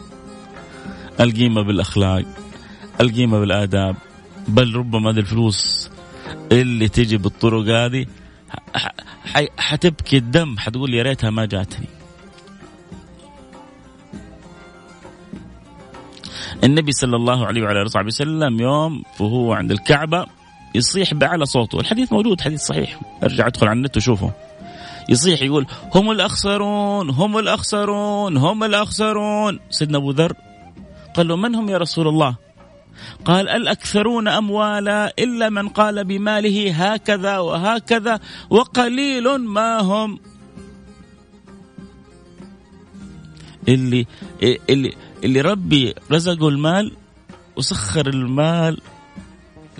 القيمة 1.19 1.61
بالأخلاق 1.61 2.23
القيمة 3.01 3.39
بالآداب 3.39 3.95
بل 4.47 4.75
ربما 4.75 5.11
هذه 5.11 5.19
الفلوس 5.19 5.89
اللي 6.51 6.87
تجي 6.87 7.17
بالطرق 7.17 7.65
هذه 7.67 8.05
حتبكي 9.57 10.17
الدم 10.17 10.57
حتقول 10.57 10.93
يا 10.93 11.03
ريتها 11.03 11.29
ما 11.29 11.45
جاتني. 11.45 11.87
النبي 16.63 16.91
صلى 16.91 17.15
الله 17.15 17.45
عليه 17.45 17.63
وعلى 17.63 17.81
آله 17.81 18.05
وسلم 18.05 18.59
يوم 18.59 19.03
وهو 19.19 19.53
عند 19.53 19.71
الكعبة 19.71 20.25
يصيح 20.75 21.13
بأعلى 21.13 21.45
صوته. 21.45 21.79
الحديث 21.79 22.13
موجود 22.13 22.41
حديث 22.41 22.61
صحيح. 22.61 22.99
أرجع 23.23 23.47
أدخل 23.47 23.67
على 23.67 23.77
النت 23.77 23.97
وشوفه. 23.97 24.31
يصيح 25.09 25.41
يقول 25.41 25.65
هم 25.95 26.11
الأخسرون 26.11 27.09
هم 27.09 27.37
الأخسرون 27.37 28.37
هم 28.37 28.63
الأخسرون. 28.63 29.59
سيدنا 29.69 29.97
أبو 29.97 30.11
ذر 30.11 30.33
قال 31.13 31.27
له 31.27 31.35
من 31.35 31.55
هم 31.55 31.69
يا 31.69 31.77
رسول 31.77 32.07
الله؟ 32.07 32.35
قال 33.25 33.49
الأكثرون 33.49 34.27
أموالا 34.27 35.13
إلا 35.19 35.49
من 35.49 35.69
قال 35.69 36.03
بماله 36.03 36.71
هكذا 36.71 37.37
وهكذا 37.37 38.19
وقليل 38.49 39.37
ما 39.37 39.81
هم. 39.81 40.19
اللي 43.67 44.05
اللي 44.69 44.93
اللي 45.23 45.41
ربي 45.41 45.93
رزقه 46.11 46.47
المال 46.49 46.91
وسخر 47.55 48.07
المال 48.09 48.81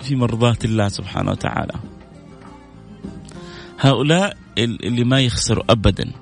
في 0.02 0.16
مرضاة 0.16 0.58
الله 0.64 0.88
سبحانه 0.88 1.30
وتعالى. 1.30 1.74
هؤلاء 3.80 4.36
اللي 4.58 5.04
ما 5.04 5.20
يخسروا 5.20 5.64
أبدا. 5.70 6.12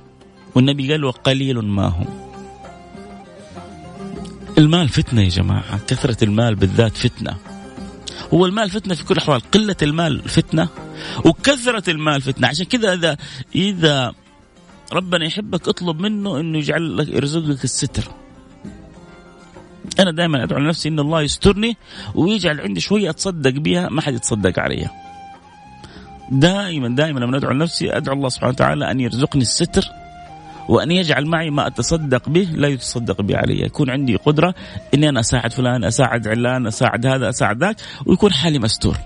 والنبي 0.54 0.92
قال 0.92 1.04
وقليل 1.04 1.58
ما 1.58 1.86
هم. 1.86 2.31
المال 4.58 4.88
فتنة 4.88 5.22
يا 5.22 5.28
جماعة 5.28 5.78
كثرة 5.86 6.24
المال 6.24 6.54
بالذات 6.54 6.96
فتنة. 6.96 7.36
هو 8.34 8.46
المال 8.46 8.70
فتنة 8.70 8.94
في 8.94 9.04
كل 9.04 9.14
الأحوال 9.14 9.40
قلة 9.40 9.76
المال 9.82 10.28
فتنة 10.28 10.68
وكثرة 11.24 11.90
المال 11.90 12.22
فتنة. 12.22 12.48
عشان 12.48 12.66
كذا 12.66 12.92
إذا 12.92 13.16
إذا 13.54 14.14
ربنا 14.92 15.24
يحبك 15.24 15.68
اطلب 15.68 16.00
منه 16.00 16.40
إنه 16.40 16.58
يجعل 16.58 16.96
لك 16.96 17.08
يرزقك 17.08 17.64
الستر. 17.64 18.04
أنا 20.00 20.10
دائما 20.10 20.44
أدعو 20.44 20.60
لنفسي 20.60 20.88
إن 20.88 20.98
الله 20.98 21.22
يسترني 21.22 21.76
ويجعل 22.14 22.60
عندي 22.60 22.80
شوية 22.80 23.10
أتصدق 23.10 23.50
بها 23.50 23.88
ما 23.88 24.00
حد 24.00 24.14
يتصدق 24.14 24.58
علي 24.58 24.88
دائما 26.30 26.88
دائما 26.88 27.20
لما 27.20 27.36
أدعو 27.36 27.52
لنفسي 27.52 27.96
أدعو 27.96 28.14
الله 28.14 28.28
سبحانه 28.28 28.52
وتعالى 28.52 28.90
أن 28.90 29.00
يرزقني 29.00 29.42
الستر. 29.42 29.84
وأن 30.68 30.90
يجعل 30.90 31.26
معي 31.26 31.50
ما 31.50 31.66
أتصدق 31.66 32.28
به 32.28 32.48
لا 32.54 32.68
يتصدق 32.68 33.20
به 33.20 33.36
علي 33.36 33.60
يكون 33.60 33.90
عندي 33.90 34.16
قدرة 34.16 34.54
أني 34.94 35.08
أنا 35.08 35.20
أساعد 35.20 35.52
فلان 35.52 35.84
أساعد 35.84 36.28
علان 36.28 36.66
أساعد 36.66 37.06
هذا 37.06 37.28
أساعد 37.28 37.64
ذاك 37.64 37.76
ويكون 38.06 38.32
حالي 38.32 38.58
مستور. 38.58 38.96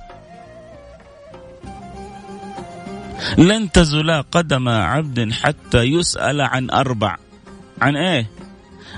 لن 3.39 3.73
تزلا 3.73 4.21
قدم 4.21 4.69
عبد 4.69 5.33
حتى 5.33 5.83
يسأل 5.83 6.41
عن 6.41 6.71
أربع. 6.71 7.17
عن 7.83 7.97
إيه؟ 7.97 8.31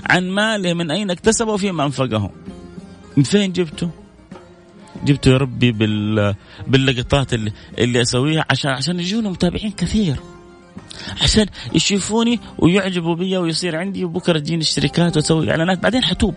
عن 0.09 0.29
ماله 0.29 0.73
من 0.73 0.91
أين 0.91 1.11
اكتسبه 1.11 1.51
وفيما 1.51 1.85
أنفقه. 1.85 2.31
من 3.17 3.23
فين 3.23 3.51
جبته؟ 3.51 3.89
جبته 5.05 5.31
يا 5.31 5.37
ربي 5.37 5.71
بال 5.71 6.35
باللقطات 6.67 7.33
اللي, 7.33 7.51
اللي 7.77 8.01
أسويها 8.01 8.45
عشان 8.49 8.71
عشان 8.71 8.99
يجونا 8.99 9.29
متابعين 9.29 9.71
كثير. 9.71 10.15
عشان 11.21 11.45
يشوفوني 11.73 12.39
ويعجبوا 12.57 13.15
بي 13.15 13.37
ويصير 13.37 13.75
عندي 13.75 14.05
وبكرة 14.05 14.39
تجيني 14.39 14.61
الشركات 14.61 15.17
وأسوي 15.17 15.51
إعلانات. 15.51 15.79
بعدين 15.79 16.03
حتوب. 16.03 16.35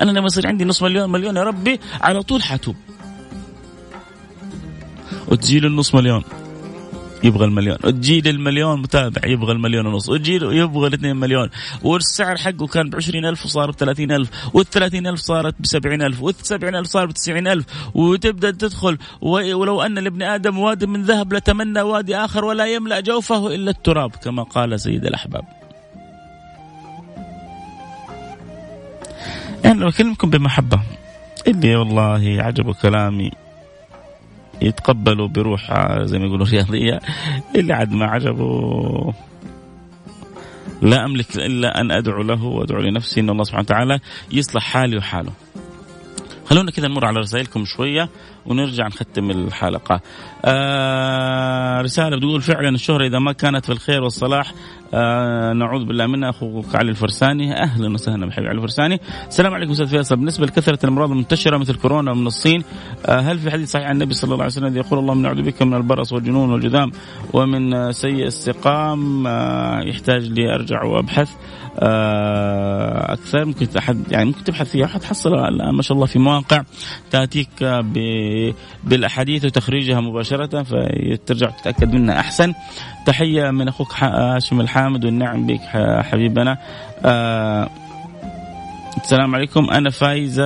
أنا 0.00 0.10
لما 0.10 0.26
يصير 0.26 0.46
عندي 0.46 0.64
نص 0.64 0.82
مليون 0.82 1.12
مليون 1.12 1.36
يا 1.36 1.42
ربي 1.42 1.80
على 2.00 2.22
طول 2.22 2.42
حتوب. 2.42 2.76
وتجي 5.28 5.60
لي 5.60 5.66
النص 5.66 5.94
مليون. 5.94 6.24
يبغى 7.24 7.44
المليون. 7.44 7.78
تجي 7.78 8.30
المليون 8.30 8.82
متابع 8.82 9.20
يبغى 9.26 9.52
المليون 9.52 9.86
ونص. 9.86 10.08
وتجي 10.08 10.34
يبغى 10.34 10.86
الاثنين 10.86 11.16
مليون. 11.16 11.50
والسعر 11.82 12.36
حقه 12.36 12.66
كان 12.66 12.90
ب 12.90 12.94
ألف 12.94 13.44
وصار 13.44 13.70
ب 13.70 13.82
ألف. 13.82 14.30
وال 14.54 15.06
ألف 15.06 15.20
صارت 15.20 15.54
ب 15.60 15.86
ألف. 15.86 16.22
وال 16.22 16.76
ألف 16.76 16.86
صار 16.86 17.06
ب 17.06 17.12
ألف. 17.28 17.66
وتبدأ 17.94 18.50
تدخل 18.50 18.98
ولو 19.20 19.82
أن 19.82 19.98
لابن 19.98 20.22
آدم 20.22 20.58
واد 20.58 20.84
من 20.84 21.02
ذهب 21.02 21.32
لتمنى 21.32 21.80
وادي 21.80 22.16
آخر 22.16 22.44
ولا 22.44 22.66
يملأ 22.66 23.00
جوفه 23.00 23.54
إلا 23.54 23.70
التراب 23.70 24.10
كما 24.10 24.42
قال 24.42 24.80
سيد 24.80 25.06
الأحباب. 25.06 25.44
يعني 29.64 29.84
بكلمكم 29.84 30.30
بمحبة 30.30 30.80
اللي 31.46 31.76
والله 31.76 32.42
عجبه 32.42 32.72
كلامي. 32.72 33.30
يتقبلوا 34.62 35.28
بروح 35.28 35.72
زي 36.02 36.18
ما 36.18 36.26
يقولوا 36.26 36.46
رياضية 36.46 37.00
اللي 37.56 37.72
عاد 37.72 37.92
ما 37.92 38.06
عجبه 38.06 39.14
لا 40.82 41.04
أملك 41.04 41.36
إلا 41.36 41.80
أن 41.80 41.90
أدعو 41.90 42.22
له 42.22 42.44
وأدعو 42.44 42.80
لنفسي 42.80 43.20
إن 43.20 43.30
الله 43.30 43.44
سبحانه 43.44 43.64
وتعالى 43.64 43.98
يصلح 44.32 44.62
حالي 44.62 44.96
وحاله. 44.96 45.32
خلونا 46.46 46.70
كذا 46.70 46.88
نمر 46.88 47.04
على 47.04 47.20
رسائلكم 47.20 47.64
شوية 47.64 48.08
ونرجع 48.46 48.86
نختم 48.86 49.30
الحلقة. 49.30 50.00
آه 50.44 51.80
رسالة 51.80 52.16
بتقول 52.16 52.42
فعلا 52.42 52.68
الشهرة 52.68 53.06
إذا 53.06 53.18
ما 53.18 53.32
كانت 53.32 53.64
في 53.64 53.72
الخير 53.72 54.02
والصلاح 54.02 54.52
آه 54.94 55.52
نعوذ 55.52 55.84
بالله 55.84 56.06
منها 56.06 56.30
أخوك 56.30 56.74
علي 56.74 56.90
الفرساني. 56.90 57.62
أهلا 57.62 57.94
وسهلا 57.94 58.26
بحبيبي 58.26 58.48
علي 58.48 58.56
الفرساني. 58.56 59.00
السلام 59.28 59.54
عليكم 59.54 59.70
أستاذ 59.72 59.86
فيصل. 59.86 60.16
بالنسبة 60.16 60.46
لكثرة 60.46 60.78
الأمراض 60.84 61.10
المنتشرة 61.10 61.58
مثل 61.58 61.74
كورونا 61.74 62.14
من 62.14 62.26
الصين 62.26 62.64
آه 63.06 63.20
هل 63.20 63.38
في 63.38 63.50
حديث 63.50 63.70
صحيح 63.70 63.86
عن 63.86 63.94
النبي 63.94 64.14
صلى 64.14 64.32
الله 64.32 64.44
عليه 64.44 64.52
وسلم 64.52 64.76
يقول 64.76 64.98
اللهم 64.98 65.22
نعوذ 65.22 65.42
بك 65.42 65.62
من 65.62 65.74
البرص 65.74 66.12
والجنون 66.12 66.52
والجذام 66.52 66.92
ومن 67.32 67.92
سيء 67.92 68.26
السقام؟ 68.26 69.26
آه 69.26 69.80
يحتاج 69.80 70.26
لي 70.26 70.54
أرجع 70.54 70.82
وأبحث. 70.82 71.30
آه، 71.78 73.12
أكثر. 73.12 73.44
ممكن 73.44 73.66
أحد 73.78 74.12
يعني 74.12 74.24
ممكن 74.24 74.44
تبحث 74.44 74.70
فيها. 74.70 74.86
حتحصل 74.86 75.30
ما 75.74 75.82
شاء 75.82 75.94
الله 75.94 76.06
في 76.06 76.18
مواقع 76.18 76.62
تأتيك 77.10 77.82
بالأحاديث 78.84 79.44
وتخريجها 79.44 80.00
مباشرة 80.00 80.62
فترجع 80.62 81.50
تتأكد 81.50 81.94
منها 81.94 82.20
أحسن. 82.20 82.54
تحية 83.06 83.50
من 83.50 83.68
أخوك 83.68 83.94
هاشم 84.02 84.60
الحامد 84.60 85.04
والنعم 85.04 85.46
بك 85.46 85.60
حبيبنا. 86.02 86.58
آه، 87.04 87.68
السلام 88.96 89.34
عليكم. 89.34 89.70
أنا 89.70 89.90
فايزة 89.90 90.44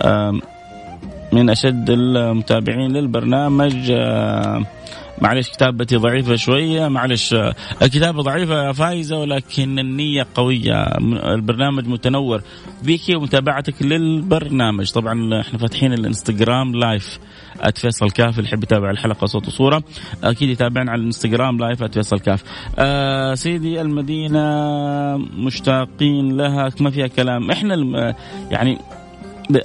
آه، 0.00 0.40
من 1.32 1.50
أشد 1.50 1.90
المتابعين 1.90 2.92
للبرنامج 2.92 3.92
معلش 5.22 5.50
كتابتي 5.50 5.96
ضعيفة 5.96 6.36
شوية 6.36 6.88
معلش 6.88 7.34
الكتابة 7.82 8.22
ضعيفة 8.22 8.72
فايزة 8.72 9.18
ولكن 9.18 9.78
النية 9.78 10.26
قوية 10.34 10.82
البرنامج 11.34 11.88
متنور. 11.88 12.42
بك 12.82 13.00
ومتابعتك 13.16 13.82
للبرنامج. 13.82 14.90
طبعا 14.90 15.40
إحنا 15.40 15.58
فاتحين 15.58 15.92
الإنستغرام 15.92 16.74
لايف 16.74 17.18
@فيصل 17.74 18.10
كاف 18.10 18.38
اللي 18.38 18.48
يحب 18.48 18.62
يتابع 18.62 18.90
الحلقة 18.90 19.26
صوت 19.26 19.46
وصورة 19.46 19.82
أكيد 20.24 20.48
يتابعنا 20.48 20.90
على 20.90 21.00
الإنستغرام 21.00 21.58
live 21.58 21.82
@فيصل 21.82 22.18
كاف. 22.18 22.44
آه 22.78 23.34
سيدي 23.34 23.80
المدينة 23.80 24.46
مشتاقين 25.16 26.36
لها 26.36 26.70
ما 26.80 26.90
فيها 26.90 27.06
كلام. 27.06 27.50
إحنا 27.50 28.14
يعني 28.50 28.78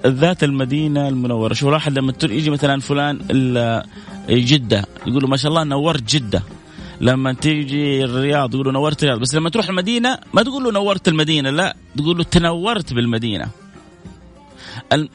ذات 0.07 0.43
المدينة 0.43 1.07
المنورة. 1.07 1.53
شوف 1.53 1.69
الواحد 1.69 1.99
لما 1.99 2.13
يجي 2.23 2.49
مثلا 2.49 2.79
فلان 2.79 3.19
جدة 4.29 4.85
يقولوا 5.07 5.29
ما 5.29 5.37
شاء 5.37 5.49
الله 5.49 5.63
نورت 5.63 6.03
جدة. 6.15 6.43
لما 7.01 7.33
تيجي 7.33 8.03
الرياض 8.03 8.53
يقولوا 8.53 8.71
نورت 8.71 9.03
الرياض. 9.03 9.19
بس 9.19 9.35
لما 9.35 9.49
تروح 9.49 9.69
المدينة 9.69 10.17
ما 10.33 10.43
تقول 10.43 10.63
له 10.63 10.71
نورت 10.71 11.07
المدينة 11.07 11.49
لا 11.49 11.75
تقول 11.97 12.17
له 12.17 12.23
تنورت 12.23 12.93
بالمدينة. 12.93 13.47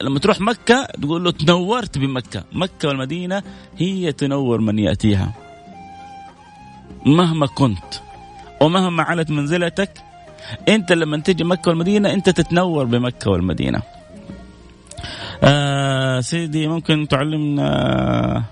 لما 0.01 0.19
تروح 0.19 0.41
مكة 0.41 0.87
تقول 1.01 1.23
له 1.23 1.31
تنورت 1.31 1.97
بمكة. 1.97 2.43
مكة 2.53 2.87
والمدينة 2.87 3.43
هي 3.77 4.11
تنور 4.11 4.61
من 4.61 4.79
يأتيها. 4.79 5.33
مهما 7.05 7.45
كنت 7.45 7.93
ومهما 8.61 9.03
علت 9.03 9.29
منزلتك 9.29 9.91
انت 10.69 10.91
لما 10.91 11.17
تيجي 11.17 11.43
مكة 11.43 11.69
والمدينة 11.69 12.13
انت 12.13 12.29
تتنور 12.29 12.85
بمكة 12.85 13.31
والمدينة. 13.31 13.81
آه 15.43 16.19
سيدي 16.19 16.67
ممكن 16.67 17.07
تعلمنا 17.07 18.43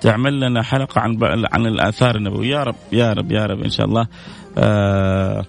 تعمل 0.00 0.40
لنا 0.40 0.62
حلقة 0.62 1.00
عن 1.00 1.18
عن 1.52 1.66
الآثار 1.66 2.16
النبوية. 2.16 2.50
يا 2.50 2.62
رب 2.62 2.74
يا 2.92 3.12
رب 3.12 3.32
يا 3.32 3.46
رب 3.46 3.62
إن 3.62 3.70
شاء 3.70 3.86
الله. 3.86 4.06
آه 4.58 5.44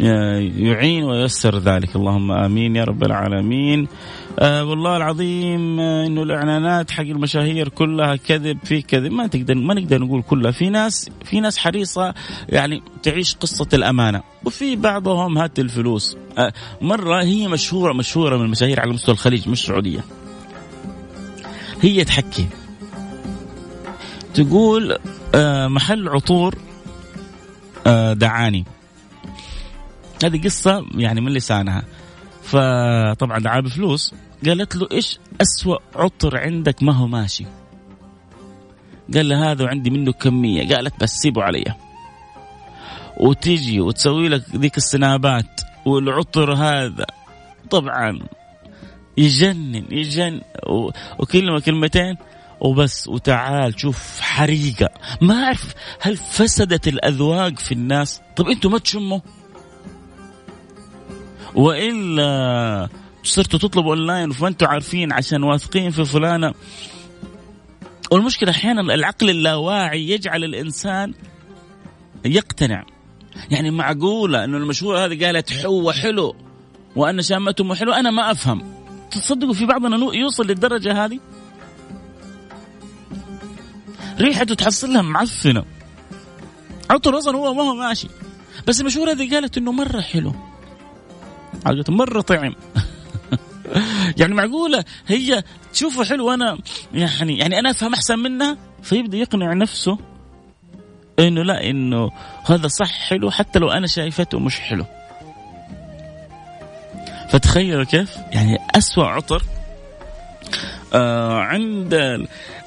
يعين 0.00 1.04
وييسر 1.04 1.58
ذلك. 1.58 1.96
اللهم 1.96 2.32
آمين 2.32 2.76
يا 2.76 2.84
رب 2.84 3.04
العالمين. 3.04 3.88
آه 4.38 4.64
والله 4.64 4.96
العظيم 4.96 5.80
آه 5.80 6.06
إنه 6.06 6.22
الإعلانات 6.22 6.90
حق 6.90 7.02
المشاهير 7.02 7.68
كلها 7.68 8.16
كذب 8.16 8.58
في 8.64 8.82
كذب. 8.82 9.12
ما 9.12 9.26
تقدر 9.26 9.54
ما 9.54 9.74
نقدر 9.74 10.02
نقول 10.02 10.22
كلها. 10.22 10.50
في 10.50 10.70
ناس 10.70 11.10
في 11.24 11.40
ناس 11.40 11.58
حريصة 11.58 12.14
يعني 12.48 12.82
تعيش 13.02 13.34
قصة 13.34 13.68
الأمانة. 13.74 14.22
وفي 14.44 14.76
بعضهم 14.76 15.38
هات 15.38 15.58
الفلوس. 15.58 16.16
آه 16.38 16.52
مرة 16.80 17.22
هي 17.22 17.48
مشهوره 17.48 17.92
مشهورة 17.92 18.36
من 18.36 18.44
المشاهير 18.44 18.80
على 18.80 18.92
مستوى 18.92 19.12
الخليج 19.14 19.48
مش 19.48 19.62
السعودية. 19.62 20.04
هي 21.82 22.04
تحكي. 22.04 22.46
تقول 24.34 24.98
آه 25.34 25.68
محل 25.68 26.08
عطور 26.08 26.54
آه 27.86 28.12
دعاني. 28.12 28.64
هذه 30.24 30.44
قصة 30.44 30.86
يعني 30.94 31.20
من 31.20 31.32
لسانها. 31.32 31.84
فطبعا 32.44 33.38
دعاه 33.38 33.60
بفلوس 33.60 34.14
قالت 34.46 34.76
له 34.76 34.88
إيش 34.92 35.18
أسوأ 35.40 35.76
عطر 35.96 36.38
عندك؟ 36.38 36.82
ما 36.82 36.92
هو 36.92 37.06
ماشي. 37.06 37.46
قال 39.14 39.28
له 39.28 39.52
هذا 39.52 39.64
وعندي 39.64 39.90
منه 39.90 40.12
كمية. 40.12 40.74
قالت 40.74 41.00
بس 41.00 41.10
سيبه 41.10 41.42
علي. 41.42 41.64
وتيجي 43.16 43.80
وتسوي 43.80 44.28
لك 44.28 44.56
ذيك 44.56 44.76
السنابات 44.76 45.60
والعطر 45.86 46.54
هذا. 46.54 47.06
طبعا 47.70 48.20
يجنن 49.18 49.84
يجنن 49.90 50.40
وكلمة 51.18 51.60
كلمتين 51.60 52.16
وبس. 52.60 53.08
وتعال 53.08 53.80
شوف 53.80 54.20
حريقة. 54.20 54.88
ما 55.20 55.44
أعرف 55.44 55.74
هل 56.00 56.16
فسدت 56.16 56.88
الأذواق 56.88 57.58
في 57.58 57.72
الناس. 57.72 58.20
طب 58.36 58.48
أنتم 58.48 58.72
ما 58.72 58.78
تشموا؟ 58.78 59.20
وإلا 61.54 62.88
صرتوا 63.22 63.58
تطلبوا 63.58 63.90
اونلاين 63.90 64.30
فانتم 64.30 64.66
عارفين 64.66 65.12
عشان 65.12 65.42
واثقين 65.42 65.90
في 65.90 66.04
فلانة. 66.04 66.54
والمشكلة 68.10 68.50
أحيانا 68.50 68.94
العقل 68.94 69.30
اللاواعي 69.30 70.08
يجعل 70.08 70.44
الإنسان 70.44 71.14
يقتنع. 72.24 72.84
يعني 73.50 73.70
معقولة 73.70 74.44
إنه 74.44 74.56
المشهورة 74.56 75.04
هذه 75.04 75.26
قالت 75.26 75.66
هو 75.66 75.92
حلو 75.92 76.36
وأن 76.96 77.22
شامته 77.22 77.74
حلو؟ 77.74 77.92
أنا 77.92 78.10
ما 78.10 78.30
أفهم. 78.30 78.74
تصدقوا 79.10 79.52
في 79.52 79.66
بعضنا 79.66 80.14
يوصل 80.14 80.46
للدرجة 80.46 81.04
هذه؟ 81.04 81.20
ريحته 84.20 84.54
تحصلها 84.54 85.02
معفنة. 85.02 85.64
عطر 86.90 87.18
أصلا 87.18 87.36
هو 87.36 87.54
ما 87.54 87.62
هو 87.62 87.74
ماشي. 87.74 88.08
بس 88.66 88.80
المشهورة 88.80 89.10
هذه 89.10 89.34
قالت 89.34 89.58
إنه 89.58 89.72
مرة 89.72 90.00
حلو. 90.00 90.34
حاجته 91.64 91.92
مرة 91.92 92.20
طعم. 92.20 92.54
يعني 94.20 94.34
معقولة؟ 94.34 94.84
هي 95.06 95.42
تشوفه 95.72 96.04
حلو 96.04 96.26
وأنا 96.26 96.58
يعني 96.92 97.38
يعني 97.38 97.58
أنا 97.58 97.70
أفهم 97.70 97.94
أحسن 97.94 98.18
منها 98.18 98.56
فيبدأ 98.82 99.18
يقنع 99.18 99.52
نفسه 99.52 99.98
إنه 101.18 101.42
لا 101.42 101.70
إنه 101.70 102.10
هذا 102.46 102.68
صح 102.68 102.92
حلو 103.08 103.30
حتى 103.30 103.58
لو 103.58 103.70
أنا 103.70 103.86
شايفته 103.86 104.38
مش 104.38 104.60
حلو. 104.60 104.84
فتخيلوا 107.30 107.84
كيف؟ 107.84 108.16
يعني 108.32 108.58
أسوأ 108.74 109.04
عطر 109.04 109.42
آه 110.94 111.38
عند 111.38 111.94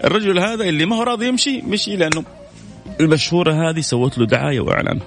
الرجل 0.04 0.39
هذا 0.39 0.63
اللي 0.63 0.86
ما 0.86 0.95
هو 0.95 1.04
راضي 1.04 1.28
يمشي 1.28 1.62
مشي 1.62 1.95
لأنه 1.95 2.23
المشهورة 3.00 3.69
هذه 3.69 3.82
سوت 3.82 4.17
له 4.17 4.26
دعاية 4.26 4.60
وإعلان. 4.60 5.00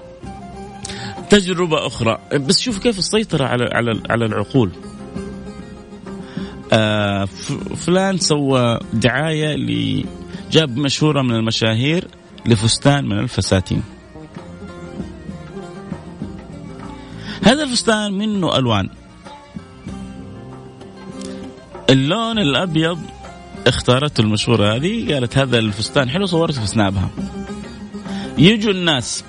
تجربة 1.31 1.87
أخرى. 1.87 2.19
بس 2.35 2.61
شوف 2.61 2.79
كيف 2.79 2.99
السيطرة 2.99 3.45
على 3.45 3.64
على 3.73 4.01
على 4.11 4.27
العقول. 4.27 4.71
آه 6.73 7.25
فلان 7.77 8.19
سوى 8.19 8.79
دعاية 8.93 10.05
جاب 10.51 10.77
مشهورة 10.77 11.23
من 11.23 11.35
المشاهير 11.35 12.09
لفستان 12.47 13.05
من 13.05 13.19
الفساتين. 13.19 13.83
هذا 17.43 17.62
الفستان 17.62 18.12
منه 18.12 18.57
ألوان. 18.57 18.88
اللون 21.90 22.38
الأبيض 22.38 22.99
اختارته 23.66 24.21
المشهورة 24.21 24.77
هذه 24.77 25.14
قالت 25.14 25.38
هذا 25.38 25.59
الفستان 25.59 26.11
حلو 26.11 26.27
صورته 26.27 26.61
في 26.61 26.66
سنابها. 26.66 27.11
يجوا 28.38 28.73
الناس. 28.73 29.25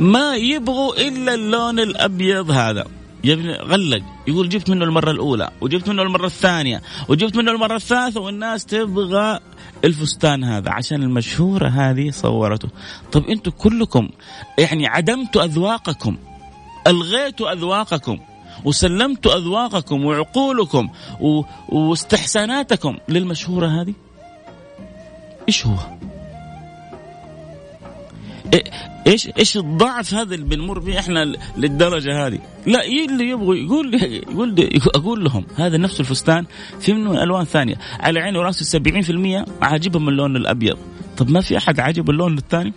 ما 0.00 0.36
يبغوا 0.36 1.08
إلا 1.08 1.34
اللون 1.34 1.80
الأبيض 1.80 2.50
هذا. 2.50 2.84
يا 3.24 3.34
ابني 3.34 3.52
غلق. 3.52 4.02
يقول 4.28 4.48
جبت 4.48 4.70
منه 4.70 4.84
المرة 4.84 5.10
الأولى 5.10 5.50
وجبت 5.60 5.88
منه 5.88 6.02
المرة 6.02 6.26
الثانية 6.26 6.82
وجبت 7.08 7.36
منه 7.36 7.50
المرة 7.52 7.76
الثالثة 7.76 8.20
والناس 8.20 8.66
تبغى 8.66 9.40
الفستان 9.84 10.44
هذا 10.44 10.70
عشان 10.70 11.02
المشهورة 11.02 11.68
هذه 11.68 12.10
صورته. 12.10 12.68
طب 13.12 13.24
أنتم 13.24 13.50
كلكم 13.50 14.08
يعني 14.58 14.86
عدمتوا 14.86 15.44
أذواقكم 15.44 16.16
ألغيتوا 16.86 17.52
أذواقكم 17.52 18.18
وسلمتوا 18.64 19.36
أذواقكم 19.36 20.04
وعقولكم 20.04 20.88
و... 21.20 21.42
واستحساناتكم 21.68 22.96
للمشهورة 23.08 23.66
هذه؟ 23.66 23.94
إيش 25.48 25.66
هو؟ 25.66 25.99
إيش 29.06 29.28
إيش 29.38 29.56
الضعف 29.56 30.14
هذا 30.14 30.34
اللي 30.34 30.46
بنمر 30.46 30.78
به 30.78 30.98
إحنا 30.98 31.34
للدرجة 31.56 32.26
هذه؟ 32.26 32.38
لا 32.66 32.84
اللي 32.84 33.28
يبغوا 33.28 33.54
يقول 33.54 33.94
يقول 33.94 34.68
أقول 34.94 35.24
لهم 35.24 35.44
هذا 35.56 35.76
نفس 35.76 36.00
الفستان 36.00 36.46
في 36.80 36.92
منه 36.92 37.22
ألوان 37.22 37.44
ثانية. 37.44 37.74
على 38.00 38.20
عيني 38.20 38.38
وراسي 38.38 38.78
70% 38.78 39.62
عاجبهم 39.62 40.08
اللون 40.08 40.36
الأبيض. 40.36 40.78
طب 41.16 41.30
ما 41.30 41.40
في 41.40 41.56
أحد 41.56 41.80
عاجب 41.80 42.10
اللون 42.10 42.38
الثاني؟ 42.38 42.72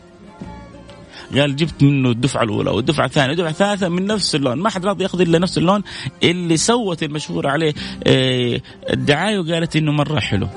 قال 1.35 1.55
جبت 1.55 1.83
منه 1.83 2.09
الدفعة 2.09 2.43
الأولى 2.43 2.69
والدفعة 2.69 3.05
الثانية 3.05 3.29
والدفعة 3.29 3.49
الثالثة 3.49 3.89
من 3.89 4.05
نفس 4.07 4.35
اللون. 4.35 4.59
ما 4.59 4.69
حد 4.69 4.85
راضي 4.85 5.03
ياخذ 5.03 5.21
إلا 5.21 5.39
نفس 5.39 5.57
اللون 5.57 5.83
اللي 6.23 6.57
سوت 6.57 7.03
المشهور 7.03 7.47
عليه 7.47 7.73
آه، 8.07 8.61
الدعاية 8.89 9.39
وقالت 9.39 9.75
إنه 9.75 9.91
مرة 9.91 10.19
حلو. 10.19 10.47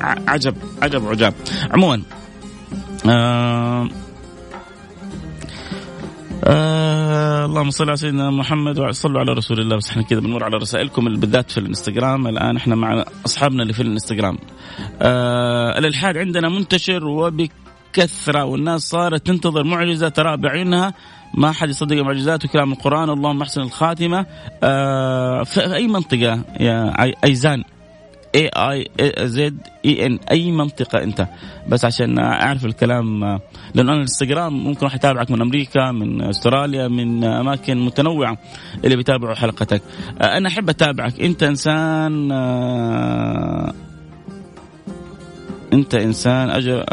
عجب 0.00 0.56
عجب 0.82 1.08
عجاب 1.08 1.34
عموما 1.70 2.02
آه 3.06 3.88
آه 6.44 7.44
اللهم 7.44 7.70
صل 7.70 7.88
على 7.88 7.96
سيدنا 7.96 8.30
محمد 8.30 8.78
وصلوا 8.78 9.20
على 9.20 9.32
رسول 9.32 9.60
الله. 9.60 9.76
بس 9.76 9.90
إحنا 9.90 10.02
كذا 10.02 10.20
بنمر 10.20 10.44
على 10.44 10.56
رسائلكم 10.56 11.04
بالذات 11.04 11.50
في 11.50 11.58
الانستغرام. 11.58 12.26
الآن 12.26 12.56
إحنا 12.56 12.74
مع 12.74 13.04
أصحابنا 13.26 13.62
اللي 13.62 13.72
في 13.72 13.82
الانستغرام. 13.82 14.38
آه 15.02 15.78
الإلحاد 15.78 16.16
عندنا 16.16 16.48
منتشر 16.48 17.04
وبكثرة 17.04 18.44
والناس 18.44 18.80
صارت 18.80 19.26
تنتظر 19.26 19.64
معجزة 19.64 20.08
ترى 20.08 20.36
بعينها 20.36 20.94
ما 21.34 21.52
حد 21.52 21.68
يصدق 21.68 21.96
معجزات 21.96 22.44
وكلام 22.44 22.72
القرآن. 22.72 23.10
اللهم 23.10 23.42
أحسن 23.42 23.60
الخاتمة. 23.60 24.26
آه 24.62 25.42
في 25.42 25.74
أي 25.74 25.86
منطقة 25.86 26.44
يا 26.60 26.94
أيزان؟ 27.24 27.64
اي 28.34 28.50
اي 28.58 28.88
زد 29.28 29.58
اي 29.84 30.06
ان 30.06 30.18
أي 30.30 30.52
منطقة 30.52 31.02
أنت. 31.02 31.26
بس 31.68 31.84
عشان 31.84 32.18
أعرف 32.18 32.64
الكلام 32.64 33.20
لأنه 33.74 33.92
أنا 33.92 33.92
الإنستغرام 33.92 34.64
ممكن 34.64 34.86
واحد 34.86 34.96
يتابعك 34.98 35.30
من 35.30 35.40
أمريكا 35.40 35.92
من 35.92 36.22
أستراليا 36.22 36.88
من 36.88 37.24
أماكن 37.24 37.84
متنوعة 37.84 38.38
اللي 38.84 38.96
بيتابعوا 38.96 39.34
حلقتك. 39.34 39.82
أنا 40.20 40.48
أحب 40.48 40.68
أتابعك. 40.68 41.20
أنت 41.20 41.42
إنسان 41.42 42.32
أنت 45.72 45.94
إنسان 45.94 46.50
أجر 46.50 46.84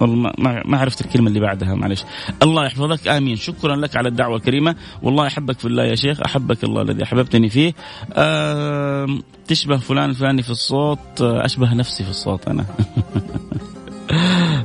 والله 0.00 0.32
ما 0.64 0.78
عرفت 0.78 1.00
الكلمة 1.00 1.28
اللي 1.28 1.40
بعدها 1.40 1.74
معلش 1.74 2.04
الله 2.42 2.66
يحفظك 2.66 3.08
آمين. 3.08 3.36
شكرا 3.36 3.76
لك 3.76 3.96
على 3.96 4.08
الدعوة 4.08 4.36
الكريمة. 4.36 4.76
والله 5.02 5.26
أحبك 5.26 5.58
في 5.58 5.64
الله 5.64 5.84
يا 5.84 5.94
شيخ 5.94 6.20
أحبك 6.20 6.64
الله 6.64 6.82
الذي 6.82 7.02
أحببتني 7.02 7.48
فيه. 7.48 7.74
أه 8.12 9.18
تشبه 9.48 9.76
فلان 9.76 10.10
الفلاني 10.10 10.42
في 10.42 10.50
الصوت 10.50 11.20
أشبه 11.20 11.74
نفسي 11.74 12.04
في 12.04 12.10
الصوت 12.10 12.48
أنا. 12.48 12.64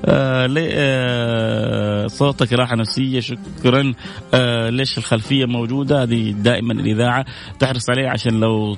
آه 0.09 0.49
آه 0.57 2.07
صوتك 2.07 2.53
راحة 2.53 2.75
نفسية 2.75 3.19
شكرا. 3.19 3.93
آه 4.33 4.69
ليش 4.69 4.97
الخلفية 4.97 5.45
موجودة؟ 5.45 6.03
هذه 6.03 6.31
دائما 6.31 6.73
الإذاعة 6.73 7.25
تحرص 7.59 7.89
عليها 7.89 8.09
عشان 8.09 8.39
لو 8.39 8.77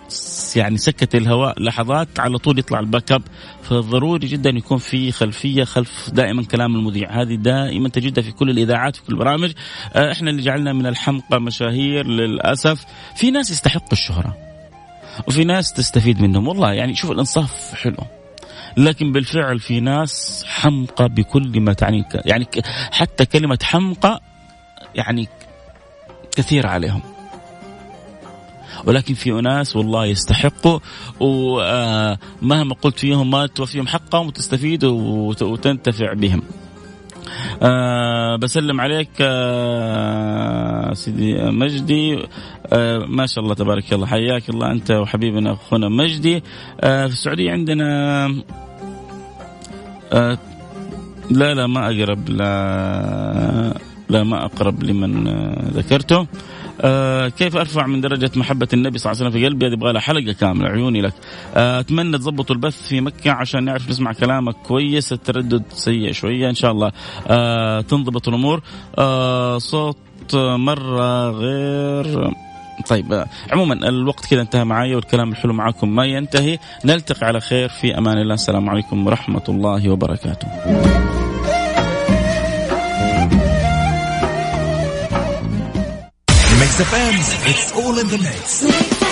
يعني 0.56 0.78
سكت 0.78 1.16
الهواء 1.16 1.62
لحظات 1.62 2.20
على 2.20 2.38
طول 2.38 2.60
يطلع 2.60 2.80
الباك 2.80 3.12
أب. 3.12 3.22
فضروري 3.64 4.28
جدا 4.28 4.50
يكون 4.50 4.78
في 4.78 5.12
خلفية 5.12 5.64
خلف 5.64 6.10
دائما 6.14 6.44
كلام 6.44 6.76
المذيع. 6.76 7.22
هذه 7.22 7.36
دائما 7.36 7.90
تجدها 7.90 8.24
في 8.24 8.32
كل 8.32 8.50
الإذاعات 8.50 8.96
في 8.96 9.02
كل 9.02 9.14
البرامج 9.14 9.52
آه 9.94 10.12
إحنا 10.12 10.30
اللي 10.30 10.42
جعلنا 10.42 10.74
من 10.74 10.86
الحمقى 10.88 11.42
مشاهير 11.42 12.08
للأسف. 12.08 12.86
في 13.16 13.32
ناس 13.32 13.52
يستحقوا 13.52 13.92
الشهرة 13.92 14.38
وفي 15.28 15.44
ناس 15.44 15.74
تستفيد 15.74 16.22
منهم. 16.22 16.48
والله 16.48 16.74
يعني 16.74 16.96
شوف 16.96 17.12
الإنصاف 17.12 17.74
حلو. 17.74 18.21
لكن 18.78 19.12
بالفعل 19.12 19.60
في 19.60 19.80
ناس 19.80 20.44
حمقى 20.48 21.10
بكل 21.10 21.60
ما 21.60 21.74
تعني 21.74 22.06
يعني 22.26 22.48
حتى 22.92 23.26
كلمة 23.26 23.60
حمقى 23.64 24.22
يعني 24.96 25.28
كثيرة 26.36 26.68
عليهم. 26.68 27.02
ولكن 28.86 29.14
في 29.14 29.32
أناس 29.32 29.76
والله 29.76 30.06
يستحقوا 30.06 30.80
ومهما 31.20 32.76
قلت 32.82 33.00
فيهم 33.00 33.32
ما 33.32 33.48
توفيهم 33.48 33.88
حقهم 33.88 34.28
وتستفيد 34.28 34.84
وتنتفع 34.84 36.14
بهم. 36.14 36.42
أه 37.64 38.36
بسلم 38.36 38.82
عليك 38.82 39.10
أه 39.22 40.94
سيدي 40.94 41.44
مجدي. 41.44 42.20
أه 42.74 42.98
ما 42.98 43.26
شاء 43.26 43.44
الله 43.44 43.56
تبارك 43.56 43.94
الله. 43.94 44.08
حياك 44.08 44.50
الله 44.50 44.72
أنت 44.72 44.92
وحبيبنا 44.92 45.54
أخونا 45.54 45.90
مجدي. 45.90 46.44
أه 46.82 47.08
في 47.08 47.14
السعودية 47.14 47.52
عندنا 47.52 48.26
أه 50.14 50.38
لا 51.32 51.54
لا 51.54 51.68
ما 51.68 51.86
أقرب 51.90 52.30
لا 52.30 53.74
لا 54.10 54.24
ما 54.24 54.46
أقرب 54.46 54.84
لمن 54.84 55.28
ذكرته. 55.74 56.28
آه 56.82 57.28
كيف 57.28 57.56
أرفع 57.56 57.88
من 57.88 58.02
درجة 58.02 58.32
محبة 58.36 58.68
النبي 58.74 58.98
صلى 58.98 59.12
الله 59.12 59.22
عليه 59.22 59.30
وسلم 59.30 59.42
في 59.42 59.48
قلبي؟ 59.48 59.68
هذه 59.68 59.74
يبغى 59.74 59.94
لها 59.94 60.02
حلقة 60.02 60.32
كاملة 60.32 60.70
عيوني 60.70 61.02
لك. 61.02 61.14
آه 61.56 61.80
أتمنى 61.80 62.18
تضبطوا 62.18 62.56
البث 62.56 62.88
في 62.88 63.02
مكة 63.02 63.32
عشان 63.32 63.64
نعرف 63.64 63.90
نسمع 63.90 64.14
كلامك 64.14 64.56
كويس 64.56 65.14
التردد 65.14 65.64
سيء 65.70 66.12
شوية 66.12 66.50
إن 66.50 66.56
شاء 66.56 66.72
الله. 66.72 66.92
آه 67.28 67.82
تنضبط 67.82 68.28
الأمور. 68.28 68.62
صوت 69.58 69.98
مرة 70.36 71.30
غير. 71.30 72.34
طيب 72.90 73.26
عموما 73.52 73.74
الوقت 73.74 74.26
كذا 74.26 74.42
انتهى 74.42 74.66
معي 74.66 74.96
والكلام 74.96 75.32
الحلو 75.32 75.54
معكم 75.54 75.96
ما 75.96 76.06
ينتهي. 76.06 76.58
نلتقي 76.86 77.28
على 77.28 77.40
خير 77.40 77.70
في 77.70 77.98
أمان 77.98 78.18
الله. 78.18 78.34
السلام 78.34 78.70
عليكم 78.70 79.08
ورحمة 79.08 79.44
الله 79.50 79.90
وبركاته. 79.90 80.48
Mix 86.72 86.90
FM, 86.90 87.50
it's 87.50 87.72
all 87.74 88.00
in 88.00 88.08
the 88.08 88.18
mix. 88.18 89.11